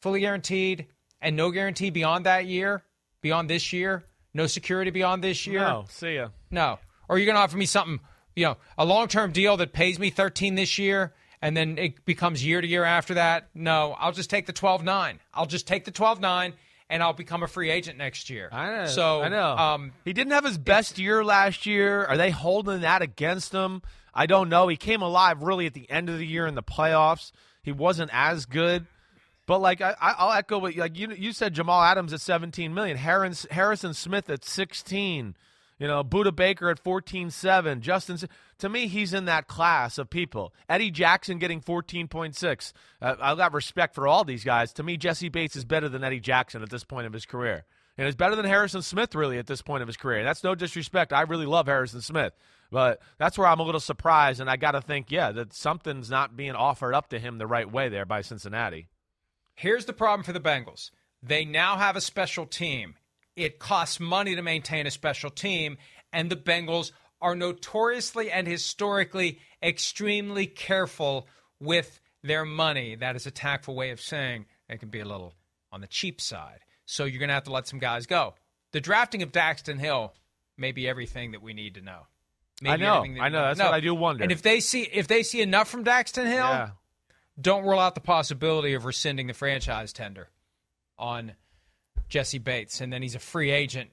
[0.00, 0.86] fully guaranteed
[1.20, 2.84] and no guarantee beyond that year,
[3.22, 5.62] beyond this year, no security beyond this year.
[5.62, 6.28] No, see ya.
[6.48, 6.78] No.
[7.08, 7.98] Or you're going to offer me something,
[8.36, 12.44] you know, a long-term deal that pays me 13 this year and then it becomes
[12.44, 13.48] year to year after that?
[13.52, 15.18] No, I'll just take the 12.9.
[15.34, 16.52] I'll just take the 12.9
[16.88, 18.48] and I'll become a free agent next year.
[18.52, 18.86] I know.
[18.86, 19.56] So I know.
[19.56, 22.04] Um, he didn't have his best year last year.
[22.04, 23.82] Are they holding that against him?
[24.14, 24.68] I don't know.
[24.68, 27.32] He came alive really at the end of the year in the playoffs.
[27.62, 28.86] He wasn't as good.
[29.46, 32.96] But like I, I'll echo what like you you said Jamal Adams at 17 million,
[32.96, 35.36] Harrison, Harrison Smith at 16,
[35.78, 38.18] you know Budda Baker at 14.7, Justin.
[38.58, 40.54] To me, he's in that class of people.
[40.68, 42.72] Eddie Jackson getting 14.6.
[43.00, 44.72] Uh, I've got respect for all these guys.
[44.74, 47.64] To me, Jessie Bates is better than Eddie Jackson at this point of his career,
[47.98, 50.18] and it's better than Harrison Smith really at this point of his career.
[50.18, 51.12] And that's no disrespect.
[51.12, 52.32] I really love Harrison Smith.
[52.70, 56.10] But that's where I'm a little surprised, and I got to think, yeah, that something's
[56.10, 58.88] not being offered up to him the right way there by Cincinnati.
[59.54, 60.90] Here's the problem for the Bengals
[61.22, 62.96] they now have a special team.
[63.36, 65.76] It costs money to maintain a special team,
[66.12, 71.28] and the Bengals are notoriously and historically extremely careful
[71.60, 72.94] with their money.
[72.94, 75.34] That is a tactful way of saying they can be a little
[75.70, 76.60] on the cheap side.
[76.86, 78.34] So you're going to have to let some guys go.
[78.72, 80.14] The drafting of Daxton Hill
[80.56, 82.06] may be everything that we need to know.
[82.64, 83.04] I know.
[83.04, 83.42] I know.
[83.42, 84.22] That's what I do wonder.
[84.22, 86.70] And if they see if they see enough from Daxton Hill, yeah.
[87.38, 90.30] don't rule out the possibility of rescinding the franchise tender
[90.98, 91.32] on
[92.08, 93.90] Jessie Bates, and then he's a free agent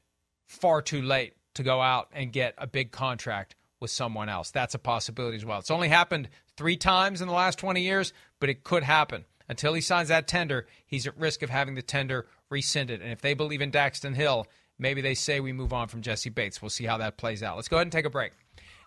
[0.47, 4.52] far too late to go out and get a big contract with someone else.
[4.52, 5.60] That's a possibility as well.
[5.60, 9.26] It's only happened three times in the last 20 years, but it could happen.
[9.49, 13.02] Until he signs that tender, he's at risk of having the tender rescinded.
[13.02, 14.47] And if they believe in Daxton Hill,
[14.80, 16.62] maybe they say we move on from Jessie Bates.
[16.62, 17.58] We'll see how that plays out.
[17.58, 18.32] Let's go ahead and take a break.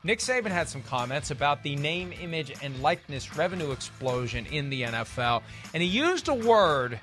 [0.02, 4.82] Nick Saban had some comments about the name, image, and likeness revenue explosion in the
[4.82, 5.42] NFL,
[5.74, 7.00] and he used a word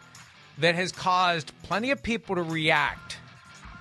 [0.58, 3.18] that has caused plenty of people to react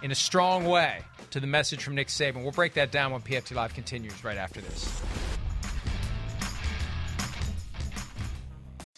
[0.03, 2.43] in a strong way to the message from Nick Saban.
[2.43, 5.03] We'll break that down when PFT Live continues right after this.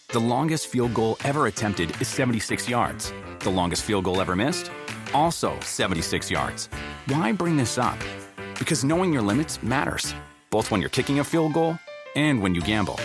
[0.08, 3.12] The longest field goal ever attempted is 76 yards.
[3.40, 4.70] The longest field goal ever missed?
[5.12, 6.68] Also 76 yards.
[7.06, 7.98] Why bring this up?
[8.58, 10.14] Because knowing your limits matters,
[10.50, 11.78] both when you're kicking a field goal
[12.14, 12.98] and when you gamble.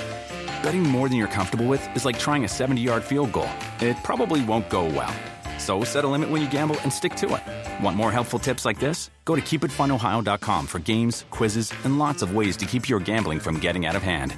[0.62, 3.50] Betting more than you're comfortable with is like trying a 70 yard field goal.
[3.80, 5.14] It probably won't go well.
[5.58, 7.84] So set a limit when you gamble and stick to it.
[7.84, 9.12] Want more helpful tips like this?
[9.26, 13.60] Go to keepitfunohio.com for games, quizzes, and lots of ways to keep your gambling from
[13.60, 14.34] getting out of hand.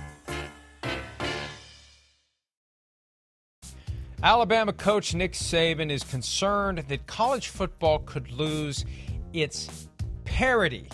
[4.23, 8.85] Alabama coach Nick Saban is concerned that college football could lose
[9.33, 9.87] its
[10.25, 10.87] parity.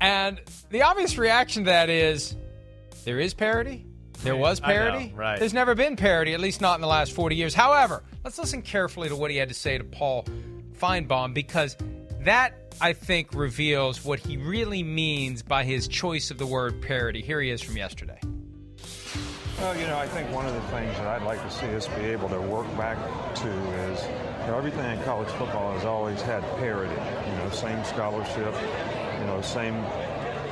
[0.00, 0.40] And
[0.70, 2.36] the obvious reaction to that is
[3.04, 3.84] there is parity.
[4.24, 5.12] There was I know, parity.
[5.14, 5.38] right.
[5.38, 7.54] There's never been parity, at least not in the last 40 years.
[7.54, 10.24] However, let's listen carefully to what he had to say to Paul
[10.78, 11.76] Finebaum because
[12.20, 17.20] that, I think, reveals what he really means by his choice of the word parity.
[17.20, 18.18] Here he is from yesterday.
[19.58, 21.86] Well, you know, I think one of the things that I'd like to see us
[21.86, 22.98] be able to work back
[23.36, 26.92] to is, you know, everything in college football has always had parity.
[26.92, 28.54] You know, same scholarship,
[29.20, 29.74] you know, same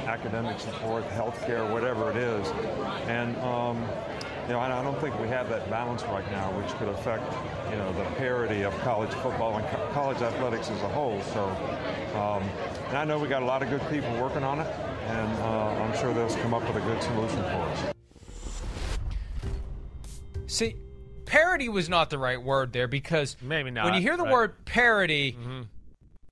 [0.07, 2.47] academic support, health care, whatever it is.
[3.09, 3.79] And, um,
[4.47, 7.25] you know, I I don't think we have that balance right now, which could affect,
[7.71, 11.21] you know, the parity of college football and co- college athletics as a whole.
[11.33, 11.45] So,
[12.19, 12.43] um,
[12.89, 15.83] and I know we got a lot of good people working on it, and uh,
[15.83, 17.95] I'm sure they'll come up with a good solution for us.
[20.47, 20.77] See,
[21.25, 24.33] parity was not the right word there because Maybe not, when you hear the right.
[24.33, 25.37] word parity,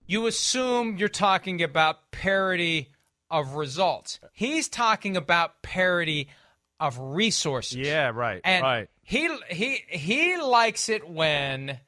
[0.06, 2.88] you assume you're talking about parity
[3.30, 4.20] of results.
[4.32, 6.28] He's talking about parity
[6.78, 7.76] of resources.
[7.78, 8.88] Yeah, right, And right.
[9.02, 11.78] he he he likes it when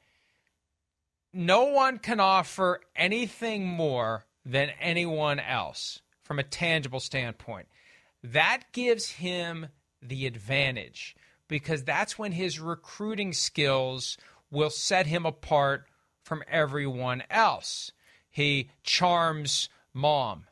[1.33, 7.69] no one can offer anything more than anyone else from a tangible standpoint.
[8.23, 9.69] That gives him
[10.01, 11.17] the advantage
[11.49, 14.17] because that's when his recruiting skills
[14.51, 15.87] will set him apart
[16.23, 17.93] from everyone else.
[18.31, 20.47] He charms mom.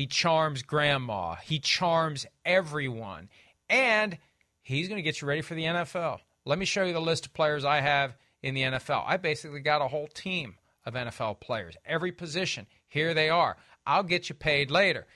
[0.00, 1.34] He charms grandma.
[1.34, 3.28] He charms everyone.
[3.68, 4.16] And
[4.62, 6.20] he's going to get you ready for the NFL.
[6.46, 9.04] Let me show you the list of players I have in the NFL.
[9.06, 10.54] I basically got a whole team
[10.86, 12.66] of NFL players, every position.
[12.88, 13.58] Here they are.
[13.86, 15.06] I'll get you paid later.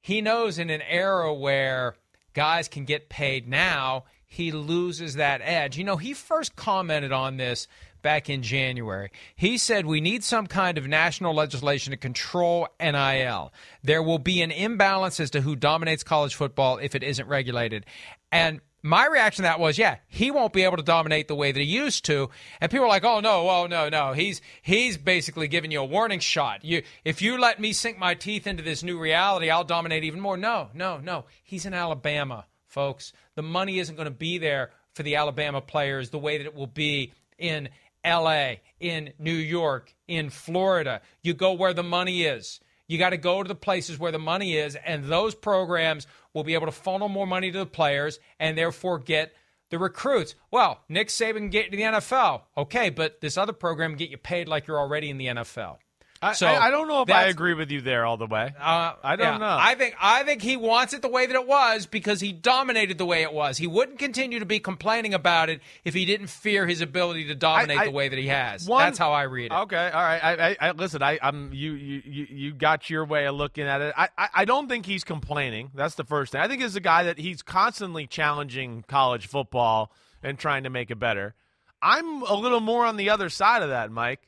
[0.00, 1.94] He knows in an era where
[2.32, 5.78] guys can get paid now, he loses that edge.
[5.78, 7.68] You know, he first commented on this
[8.04, 9.10] back in January.
[9.34, 13.52] He said we need some kind of national legislation to control NIL.
[13.82, 17.86] There will be an imbalance as to who dominates college football if it isn't regulated.
[18.30, 21.50] And my reaction to that was, yeah, he won't be able to dominate the way
[21.50, 22.28] that he used to.
[22.60, 24.12] And people are like, oh no, oh no, no.
[24.12, 26.62] He's he's basically giving you a warning shot.
[26.62, 30.20] You if you let me sink my teeth into this new reality, I'll dominate even
[30.20, 30.36] more.
[30.36, 31.24] No, no, no.
[31.42, 33.14] He's in Alabama, folks.
[33.34, 36.54] The money isn't going to be there for the Alabama players the way that it
[36.54, 37.68] will be in
[38.04, 41.00] LA, in New York, in Florida.
[41.22, 42.60] You go where the money is.
[42.86, 46.44] You got to go to the places where the money is, and those programs will
[46.44, 49.32] be able to funnel more money to the players and therefore get
[49.70, 50.34] the recruits.
[50.50, 52.42] Well, Nick Saban get to the NFL.
[52.56, 55.78] Okay, but this other program get you paid like you're already in the NFL.
[56.22, 58.54] I, So I, I don't know if I agree with you there all the way.
[58.58, 59.38] Uh, I don't yeah.
[59.38, 59.56] know.
[59.60, 62.96] I think I think he wants it the way that it was because he dominated
[62.96, 63.58] the way it was.
[63.58, 67.34] He wouldn't continue to be complaining about it if he didn't fear his ability to
[67.34, 68.66] dominate I- the way that he has.
[68.66, 69.52] One- That's how I read it.
[69.52, 70.24] Okay, all right.
[70.24, 71.02] I, I, I listen.
[71.02, 73.92] I, I'm you, you, you, you got your way of looking at it.
[73.96, 75.72] I, I, I don't think he's complaining.
[75.74, 76.40] That's the first thing.
[76.40, 80.90] I think he's a guy that he's constantly challenging college football and trying to make
[80.90, 81.34] it better.
[81.82, 84.20] I'm a little more on the other side of that, Mike.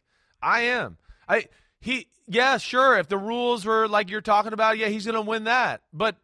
[0.42, 0.98] I am.
[1.26, 1.46] I
[1.86, 2.98] he yeah, sure.
[2.98, 5.82] If the rules were like you're talking about, yeah, he's to win that.
[5.92, 6.16] But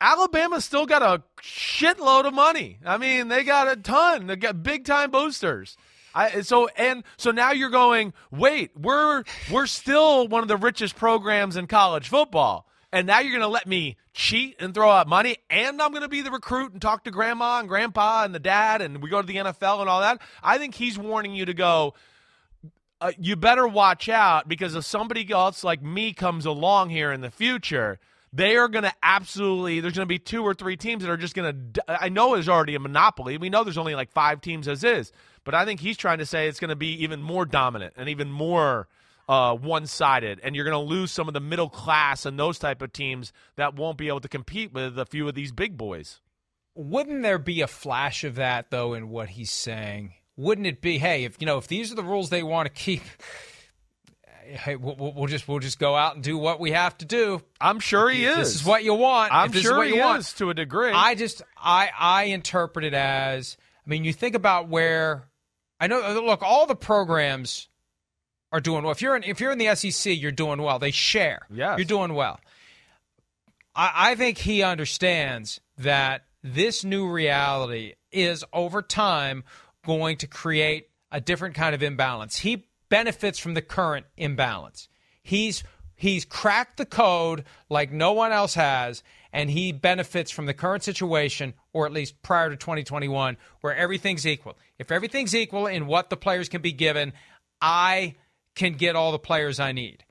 [0.00, 2.78] Alabama's still got a shitload of money.
[2.86, 4.28] I mean, they got a ton.
[4.28, 5.76] They got big time boosters.
[6.14, 8.14] I, so and so now you're going.
[8.30, 13.32] Wait, we're we're still one of the richest programs in college football, and now you're
[13.40, 16.80] to let me cheat and throw out money, and I'm to be the recruit and
[16.80, 19.88] talk to grandma and grandpa and the dad, and we go to the NFL and
[19.88, 20.20] all that.
[20.42, 21.94] I think he's warning you to go.
[23.00, 27.20] Uh, you better watch out because if somebody else like me comes along here in
[27.20, 28.00] the future,
[28.32, 29.80] they are going to absolutely.
[29.80, 31.84] There's going to be two or three teams that are just going to.
[31.88, 33.38] I know there's already a monopoly.
[33.38, 35.12] We know there's only like five teams as is,
[35.44, 38.08] but I think he's trying to say it's going to be even more dominant and
[38.08, 38.88] even more
[39.28, 42.82] uh, one-sided, and you're going to lose some of the middle class and those type
[42.82, 46.20] of teams that won't be able to compete with a few of these big boys.
[46.74, 50.14] Wouldn't there be a flash of that though in what he's saying?
[50.38, 52.72] Wouldn't it be, hey, if you know, if these are the rules they want to
[52.72, 53.02] keep,
[54.44, 57.42] hey, we'll, we'll just we'll just go out and do what we have to do.
[57.60, 58.36] I'm sure he If is.
[58.36, 59.34] This is what you want.
[59.34, 60.20] I'm sure is what you he want.
[60.20, 60.92] is to a degree.
[60.92, 65.24] I just I I interpret it as I mean you think about where
[65.80, 67.68] I know look all the programs
[68.52, 68.92] are doing well.
[68.92, 70.78] If you're in if you're in the SEC, you're doing well.
[70.78, 71.40] They share.
[71.50, 72.38] Yeah, You're doing well.
[73.74, 79.42] I, I think he understands that this new reality is over time
[79.86, 82.38] going to create a different kind of imbalance.
[82.38, 84.88] He benefits from the current imbalance.
[85.22, 85.62] He's
[85.94, 90.82] he's cracked the code like no one else has and he benefits from the current
[90.82, 94.56] situation or at least prior to 2021 where everything's equal.
[94.78, 97.12] If everything's equal in what the players can be given,
[97.60, 98.14] I
[98.54, 100.04] can get all the players I need.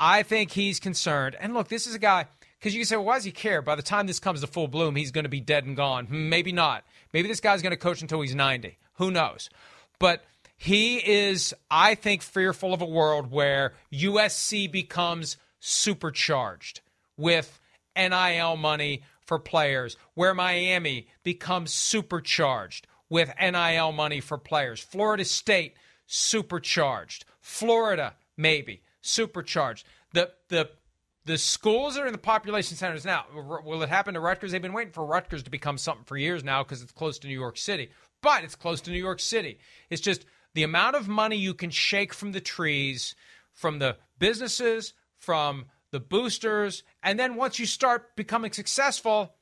[0.00, 1.36] I think he's concerned.
[1.40, 2.26] And look, this is a guy
[2.58, 3.62] because you can say, well, why does he care?
[3.62, 6.06] By the time this comes to full bloom, he's going to be dead and gone.
[6.06, 6.84] Hmm, Maybe not.
[7.12, 8.76] Maybe this guy's going to coach until he's 90.
[8.98, 9.48] Who knows?
[9.98, 10.24] But
[10.56, 16.80] he is, I think, fearful of a world where USC becomes supercharged
[17.16, 17.60] with
[17.96, 25.74] NIL money for players, where Miami becomes supercharged with NIL money for players, Florida State
[26.06, 29.86] supercharged, Florida maybe supercharged.
[30.12, 30.70] The the
[31.24, 33.26] the schools that are in the population centers now.
[33.34, 34.52] Will it happen to Rutgers?
[34.52, 37.28] They've been waiting for Rutgers to become something for years now because it's close to
[37.28, 37.90] New York City.
[38.22, 39.58] But it's close to New York City.
[39.90, 43.14] It's just the amount of money you can shake from the trees,
[43.52, 49.34] from the businesses, from the boosters, and then once you start becoming successful,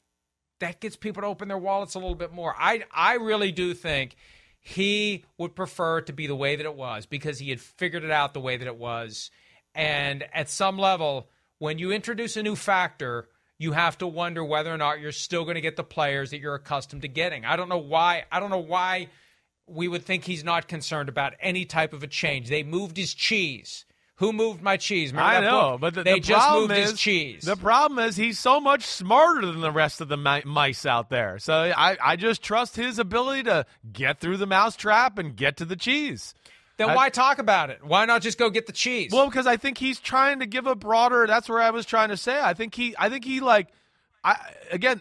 [0.61, 2.55] that gets people to open their wallets a little bit more.
[2.57, 4.17] I I really do think
[4.61, 8.11] he would prefer to be the way that it was because he had figured it
[8.11, 9.31] out the way that it was.
[9.75, 13.29] And at some level, when you introduce a new factor,
[13.59, 16.41] you have to wonder whether or not you're still going to get the players that
[16.41, 17.45] you're accustomed to getting.
[17.45, 18.25] I don't know why.
[18.31, 19.09] I don't know why
[19.67, 22.49] we would think he's not concerned about any type of a change.
[22.49, 23.85] They moved his cheese.
[24.19, 25.13] Who moved my cheese?
[25.13, 25.81] Remember I know, book?
[25.81, 27.43] but the, they the just problem moved is, his cheese.
[27.43, 31.39] The problem is he's so much smarter than the rest of the mice out there.
[31.39, 35.67] So I, I just trust his ability to get through the mousetrap and get to
[35.67, 36.33] the cheese.
[36.77, 37.85] Then I- why talk about it?
[37.85, 39.13] Why not just go get the cheese?
[39.13, 41.27] Well, because I think he's trying to give a broader.
[41.27, 42.39] That's where I was trying to say.
[42.41, 42.95] I think he.
[42.99, 43.69] I think he like.
[44.25, 44.37] I
[44.71, 45.01] again.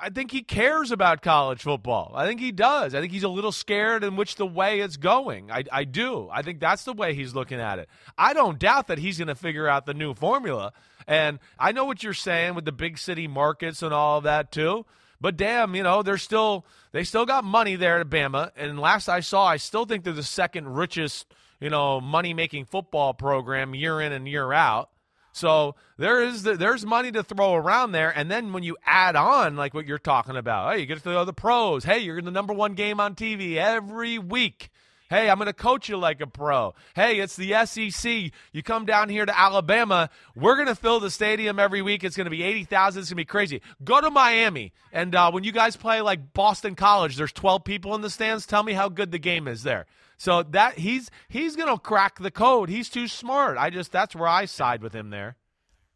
[0.00, 2.12] I think he cares about college football.
[2.14, 2.94] I think he does.
[2.94, 5.50] I think he's a little scared in which the way it's going.
[5.50, 6.30] I, I do.
[6.32, 7.86] I think that's the way he's looking at it.
[8.16, 10.72] I don't doubt that he's going to figure out the new formula.
[11.06, 14.50] And I know what you're saying with the big city markets and all of that
[14.52, 14.86] too.
[15.20, 18.50] But damn, you know, they're still they still got money there at Bama.
[18.56, 21.26] And last I saw, I still think they're the second richest,
[21.60, 24.90] you know, money making football program year in and year out.
[25.32, 29.14] So there is the, there's money to throw around there, and then when you add
[29.14, 31.84] on like what you're talking about, hey, you get to the, the pros.
[31.84, 34.70] Hey, you're in the number one game on TV every week.
[35.10, 36.74] Hey, I'm going to coach you like a pro.
[36.94, 38.30] Hey, it's the SEC.
[38.52, 40.10] You come down here to Alabama.
[40.36, 42.04] We're going to fill the stadium every week.
[42.04, 43.00] It's going to be 80,000.
[43.00, 43.62] It's going to be crazy.
[43.82, 44.72] Go to Miami.
[44.92, 48.44] And uh, when you guys play like Boston College, there's 12 people in the stands.
[48.44, 49.86] Tell me how good the game is there.
[50.18, 52.68] So that he's he's going to crack the code.
[52.68, 53.56] He's too smart.
[53.56, 55.36] I just that's where I side with him there.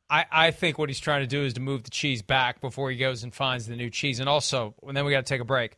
[0.08, 2.90] I, I think what he's trying to do is to move the cheese back before
[2.90, 4.20] he goes and finds the new cheese.
[4.20, 5.76] And also, and then we got to take a break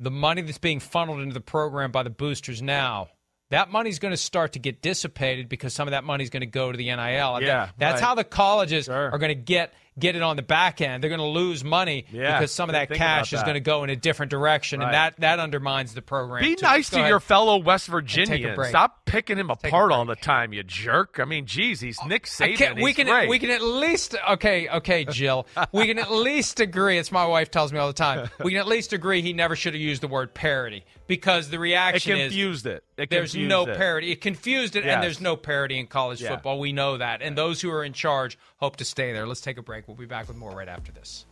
[0.00, 3.08] the money that's being funneled into the program by the boosters now,
[3.50, 6.40] that money's going to start to get dissipated because some of that money is going
[6.40, 7.42] to go to the NIL.
[7.42, 8.08] Yeah, that's right.
[8.08, 9.10] how the colleges Sure.
[9.10, 11.02] are going to get get it on the back end.
[11.02, 13.44] They're going to lose money Yeah, because some of that cash is that.
[13.46, 14.86] going to go in a different direction, Right.
[14.86, 16.42] and that that undermines the program.
[16.42, 16.62] Be too.
[16.66, 18.68] nice Go to your fellow West Virginians.
[18.68, 21.18] Stop picking him a apart all the time, you jerk.
[21.20, 22.82] I mean, geez, he's Nick I Saban.
[22.82, 23.28] we can great.
[23.28, 26.98] we can at least okay okay Jill we can at least agree.
[26.98, 28.30] It's my wife tells me all the time.
[28.42, 31.56] We can at least agree he never should have used the word parody because the
[31.56, 32.84] it reaction is confused it.
[32.96, 33.76] It there's confused no it.
[33.76, 34.12] parity.
[34.12, 34.94] It confused it, Yes.
[34.94, 36.30] and there's no parity in college Yeah.
[36.30, 36.58] football.
[36.58, 39.26] We know that, and those who are in charge hope to stay there.
[39.26, 39.88] Let's take a break.
[39.88, 41.26] We'll be back with more right after this.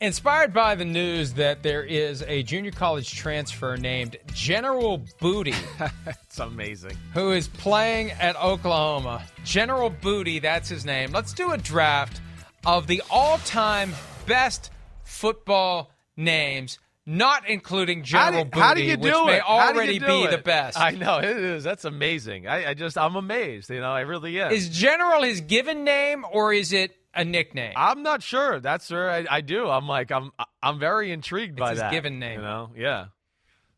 [0.00, 5.54] Inspired by the news that there is a junior college transfer named General Booty
[6.06, 6.96] It's amazing.
[7.14, 9.24] who is playing at Oklahoma.
[9.44, 11.12] General Booty, that's his name.
[11.12, 12.20] Let's do a draft
[12.66, 13.94] of the all time
[14.26, 14.72] best
[15.04, 19.42] football names, not including How General do, Booty, how do you which do may it?
[19.42, 20.30] How do already be it?
[20.30, 20.78] the best.
[20.78, 21.64] I know it is.
[21.64, 22.46] That's amazing.
[22.46, 23.70] I, I just I'm amazed.
[23.70, 24.52] You know, I really am.
[24.52, 27.74] Is General his given name or is it a nickname?
[27.76, 28.60] I'm not sure.
[28.60, 29.68] That's sure I, I do.
[29.68, 30.32] I'm like I'm
[30.62, 31.92] I'm very intrigued by his that.
[31.92, 32.40] given name.
[32.40, 33.06] You know, yeah.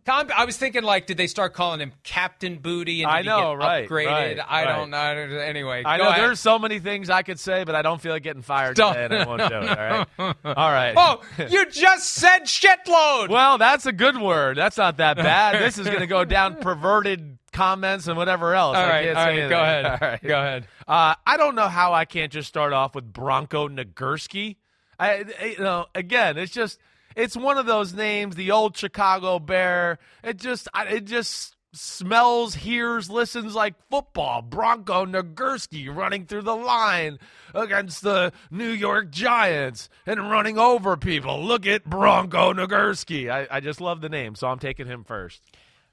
[0.06, 3.52] Tom, I was thinking, like, did they start calling him Captain Booty and I know,
[3.54, 4.06] right, upgraded?
[4.06, 4.76] right, I right.
[4.76, 4.98] don't know.
[4.98, 6.22] Anyway, I know ahead.
[6.22, 8.94] there's so many things I could say, but I don't feel like getting fired Don't.
[8.94, 9.68] today, and I won't do it.
[9.68, 10.36] All right.
[10.44, 10.94] All right.
[10.96, 13.30] Oh, you just said shitload.
[13.30, 14.56] Well, that's a good word.
[14.56, 15.60] That's not that bad.
[15.62, 18.76] this is going to go down perverted comments and whatever else.
[18.76, 19.86] all right, all right, go ahead.
[19.86, 20.22] All right.
[20.22, 20.68] Go ahead.
[20.86, 24.56] Uh, I don't know how I can't just start off with Bronco Nagurski.
[25.00, 26.78] I, you know, again, it's just
[27.16, 29.98] it's one of those names, the old Chicago Bear.
[30.22, 34.42] It just, it just smells, hears, listens like football.
[34.42, 37.18] Bronco Nagurski running through the line
[37.54, 41.42] against the New York Giants and running over people.
[41.42, 43.30] Look at Bronco Nagurski.
[43.30, 45.42] I, I just love the name, so I'm taking him first.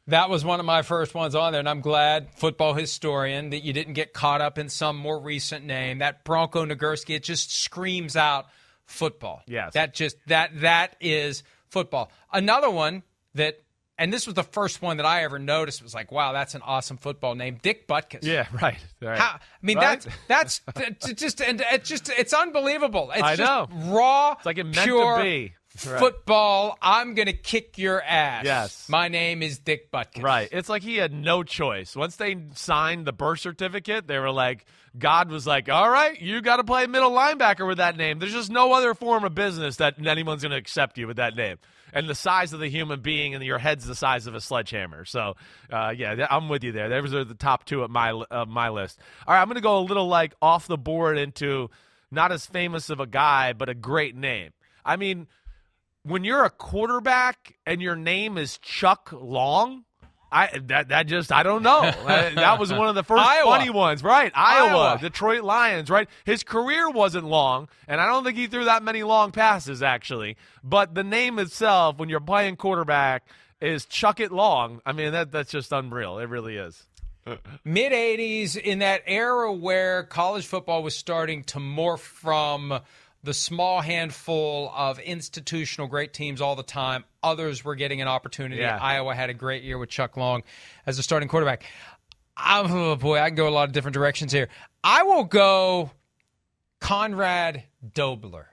[0.08, 3.64] That was one of my first ones on there, and I'm glad, football historian, that
[3.64, 6.00] you didn't get caught up in some more recent name.
[6.00, 8.48] That Bronco Nagurski, it just screams out
[8.86, 9.42] football.
[9.48, 9.74] Yes.
[9.74, 12.12] That just that that is football.
[12.32, 13.04] Another one
[13.36, 13.60] that
[13.98, 16.62] and this was the first one that I ever noticed was like, wow, that's an
[16.64, 17.60] awesome football name.
[17.62, 18.24] Dick Butkus.
[18.24, 18.78] Yeah, right.
[19.00, 19.20] right.
[19.20, 20.06] How, I mean, Right?
[20.28, 23.12] that's that's just and it's just it's unbelievable.
[23.14, 23.92] It's I just know.
[23.94, 25.54] raw, It's like it meant to pure be.
[25.88, 26.00] Right.
[26.00, 26.78] football.
[26.84, 28.46] I'm gonna kick your ass.
[28.46, 28.90] Yes.
[28.90, 30.22] my name is Dick Butkus.
[30.22, 30.50] Right.
[30.52, 31.96] It's like he had no choice.
[31.96, 34.66] Once they signed the birth certificate, they were like,
[34.98, 38.20] God was like, all right, you got to play middle linebacker with that name.
[38.20, 41.36] There's just no other form of business that anyone's going to accept you with that
[41.36, 41.58] name.
[41.92, 45.06] And the size of the human being and your head's the size of a sledgehammer.
[45.06, 45.36] So,
[45.72, 46.90] uh, yeah, I'm with you there.
[46.90, 49.00] Those are the top two at my uh, my list.
[49.28, 51.70] All right, I'm going to go a little like off the board into
[52.10, 54.52] not as famous of a guy, but a great name.
[54.86, 55.28] I mean,
[56.04, 59.86] when you're a quarterback and your name is Chuck Long,
[60.34, 61.82] I that that just I don't know.
[62.34, 63.46] That was one of the first Iowa.
[63.46, 64.32] funny ones, right?
[64.36, 64.98] Iowa, Iowa.
[65.00, 66.10] Detroit Lions, right?
[66.26, 70.38] His career wasn't long, and I don't think he threw that many long passes actually.
[70.64, 73.28] But the name itself, when you're playing quarterback,
[73.62, 74.82] is Chuck It Long.
[74.86, 76.18] I mean, that that's just unreal.
[76.20, 76.86] It really is.
[77.64, 82.80] Mid '80s, in that era where college football was starting to morph from
[83.24, 88.62] the small handful of institutional great teams all the time, others were getting an opportunity.
[88.62, 88.78] Yeah.
[88.80, 90.44] Iowa had a great year with Chuck Long
[90.86, 91.66] as a starting quarterback.
[92.36, 94.50] I'm, oh boy, I can go a lot of different directions here.
[94.84, 95.92] I will go
[96.80, 97.64] Conrad
[97.94, 98.48] Dobler.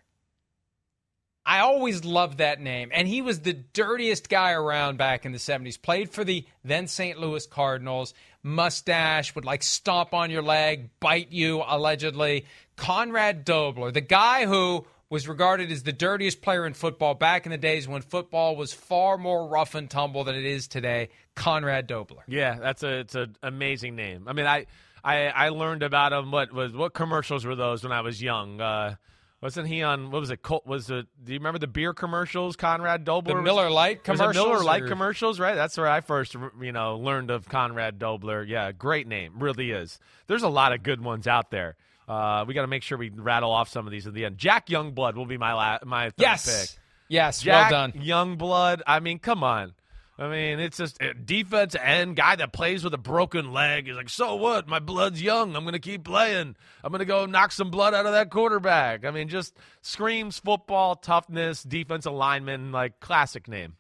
[1.45, 2.91] I always loved that name.
[2.93, 5.81] And he was the dirtiest guy around back in the 70s.
[5.81, 7.18] Played for the then St.
[7.18, 8.14] Louis Cardinals.
[8.43, 12.47] Mustache, would like stomp on your leg, bite you, allegedly.
[12.77, 17.50] Conrad Dobler, the guy who was regarded as the dirtiest player in football back in
[17.50, 21.08] the days when football was far more rough and tumble than it is today.
[21.34, 22.22] Conrad Dobler.
[22.28, 24.28] Yeah, that's a it's an amazing name.
[24.28, 24.66] I mean, I
[25.02, 26.30] I I learned about him.
[26.30, 28.61] What was what commercials were those when I was young?
[28.61, 28.94] Uh,
[29.42, 30.42] wasn't he on what was it?
[30.42, 31.06] Colt was it?
[31.24, 32.56] Do you remember the beer commercials?
[32.56, 34.34] Conrad Dobler, The Miller Lite commercials.
[34.34, 35.54] Miller Lite or- commercials, right?
[35.56, 38.44] That's where I first you know learned of Conrad Dobler.
[38.44, 39.98] Yeah, great name, really is.
[40.28, 41.76] There's a lot of good ones out there.
[42.11, 44.36] Uh, we got to make sure we rattle off some of these at the end.
[44.36, 46.72] Jack Youngblood will be my la- my third Yes.
[46.74, 46.80] pick.
[47.08, 47.40] Yes.
[47.42, 47.92] Jack well done.
[47.92, 48.80] Youngblood.
[48.86, 49.74] I mean, come on.
[50.18, 53.86] I mean, it's just a defense end guy that plays with a broken leg.
[53.86, 54.68] He's like, so what?
[54.68, 55.56] My blood's young.
[55.56, 56.56] I'm going to keep playing.
[56.84, 59.06] I'm going to go knock some blood out of that quarterback.
[59.06, 63.76] I mean, just screams football, toughness, defense alignment, like classic name.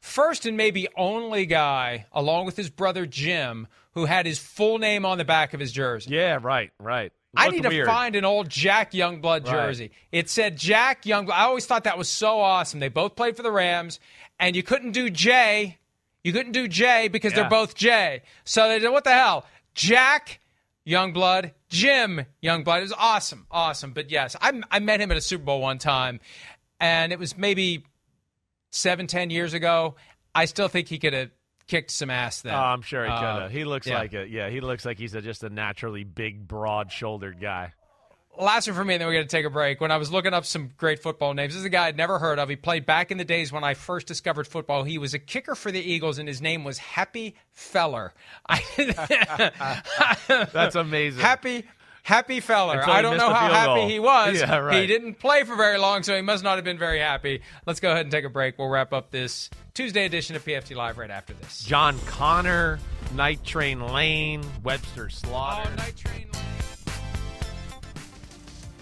[0.00, 5.06] First and maybe only guy, along with his brother Jim, who had his full name
[5.06, 6.10] on the back of his jersey.
[6.14, 7.12] Yeah, right, right.
[7.34, 9.52] I need to find an old Jack Youngblood Right.
[9.52, 9.90] jersey.
[10.10, 11.32] It said Jack Youngblood.
[11.32, 12.78] I always thought that was so awesome.
[12.80, 14.00] They both played for the Rams,
[14.38, 15.78] and you couldn't do J.
[16.24, 17.40] You couldn't do J because Yeah.
[17.40, 18.22] they're both J.
[18.44, 19.46] So they did what the hell?
[19.74, 20.40] Jack
[20.86, 22.78] Youngblood, Jim Youngblood.
[22.78, 23.92] It was awesome, awesome.
[23.92, 26.20] But yes, I, I met him at a Super Bowl one time,
[26.80, 27.84] and it was maybe
[28.70, 29.96] seven, ten years ago.
[30.34, 31.30] I still think he could have
[31.72, 32.52] kicked some ass then.
[32.54, 33.50] Oh, I'm sure he could Uh, have.
[33.50, 33.98] he looks yeah.
[33.98, 34.28] like it.
[34.28, 37.72] Yeah, he looks like he's a, just a naturally big, broad-shouldered guy.
[38.38, 39.80] Last one for me, and then we're going to take a break.
[39.80, 42.18] When I was looking up some great football names, this is a guy I'd never
[42.18, 42.48] heard of.
[42.50, 44.84] He played back in the days when I first discovered football.
[44.84, 48.12] He was a kicker for the Eagles, and his name was Happy Feller.
[50.28, 51.20] That's amazing.
[51.20, 51.64] Happy.
[52.04, 52.82] Happy feller.
[52.84, 53.88] I don't know how happy goal.
[53.88, 54.40] he was.
[54.40, 54.80] Yeah, right.
[54.80, 57.42] He didn't play for very long, so he must not have been very happy.
[57.64, 58.58] Let's go ahead and take a break.
[58.58, 61.62] We'll wrap up this Tuesday edition of PFT Live right after this.
[61.62, 62.80] John Conner,
[63.14, 65.70] Night Train Lane, Webster Slaughter.
[65.72, 66.42] Oh, Night Train Lane.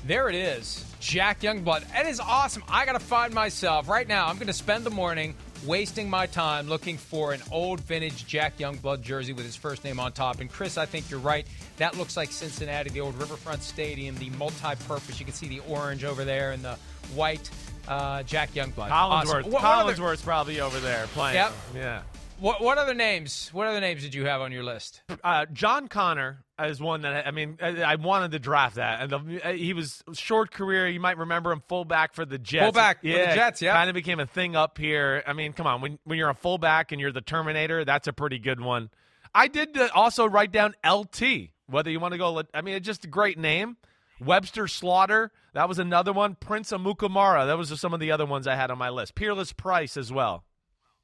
[0.07, 0.87] There it is.
[0.99, 1.87] Jack Youngblood.
[1.93, 2.65] That is awesome.
[2.69, 4.29] I got to find myself right now.
[4.29, 5.35] I'm going to spend the morning
[5.67, 10.01] wasting my time looking for an old vintage Jack Youngblood jersey with his first name
[10.01, 10.41] on top.
[10.41, 11.47] And Chris, I think you're right.
[11.77, 15.19] That looks like Cincinnati, the old Riverfront Stadium, the multi-purpose.
[15.19, 16.77] You can see the orange over there and the
[17.15, 17.51] white
[17.89, 18.89] uh, Jack Youngblood.
[18.89, 18.91] Collinsworth.
[18.91, 19.29] Awesome.
[19.29, 21.37] What, what other, Collinsworth's probably over there playing.
[21.37, 21.53] Yep.
[21.75, 22.03] Yeah.
[22.41, 23.51] What, what other names?
[23.53, 25.03] What other names did you have on your list?
[25.23, 29.11] Uh, John Conner is one that I mean I, I wanted to draft that, and
[29.11, 30.89] the, uh, he was short career.
[30.89, 32.65] You might remember him fullback for the Jets.
[32.65, 33.75] Fullback for the yeah, Jets, yeah.
[33.75, 35.23] kind of became a thing up here.
[35.27, 38.13] I mean, come on, when when you're a fullback and you're the Terminator, that's a
[38.13, 38.89] pretty good one.
[39.35, 41.51] I did uh, also write down LT.
[41.67, 43.77] Whether you want to go, I mean, it's just a great name.
[44.21, 46.35] Webster Slaughter, that was another one.
[46.35, 49.15] Prince Amukamara, that was some of the other ones I had on my list.
[49.15, 50.45] Peerless Price as well.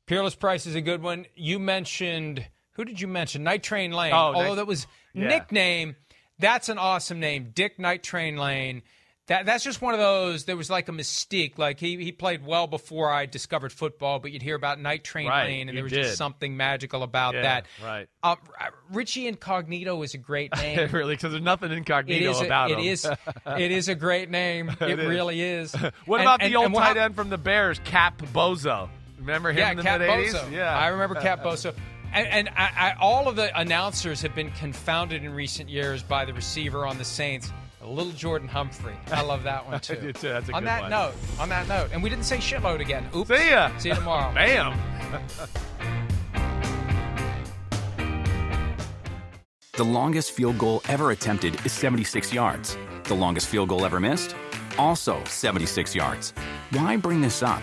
[0.07, 1.27] Peerless Price is a good one.
[1.35, 3.43] You mentioned who did you mention?
[3.43, 4.13] Night Train Lane.
[4.13, 5.29] Oh, Although that was Yeah.
[5.29, 5.97] nickname,
[6.39, 8.83] that's an awesome name, Dick Night Train Lane.
[9.29, 10.45] That that's just one of those.
[10.45, 11.59] There was like a mystique.
[11.59, 15.27] Like he he played well before I discovered football, but you'd hear about Night Train
[15.27, 16.05] Right, Lane, and there was did.
[16.05, 17.67] just something magical about Yeah, that.
[17.83, 18.09] right.
[18.23, 18.37] Uh,
[18.93, 20.89] Richie Incognito is a great name.
[20.93, 22.41] really, because there's nothing It incognito is.
[22.41, 22.85] A, about it him.
[22.85, 23.05] is.
[23.59, 24.69] It is a great name.
[24.81, 25.07] It, It is.
[25.09, 25.73] really is.
[26.05, 28.89] What And- about and- the old and tight end from the Bears, Cap Boso?
[29.19, 30.33] Remember him Yeah, in the Cap mid '80s?
[30.35, 30.53] Boso.
[30.53, 31.75] Yeah, I remember Cap Boso.
[32.13, 36.25] And, and I, I, all of the announcers have been confounded in recent years by
[36.25, 37.53] the receiver on the Saints,
[37.83, 38.95] Lil'Jordan Humphrey.
[39.11, 39.97] I love that one too.
[39.97, 40.29] do too.
[40.29, 40.91] That's a on good that one.
[40.91, 43.07] note, on that note, and we didn't say shitload again.
[43.15, 43.29] Oops.
[43.29, 43.77] See ya.
[43.79, 44.33] See you tomorrow.
[44.35, 44.79] Bam.
[49.73, 52.79] The longest field goal ever attempted is 76 yards.
[53.05, 54.35] The longest field goal ever missed?
[54.79, 56.33] Also 76 yards.
[56.71, 57.63] Why bring this up?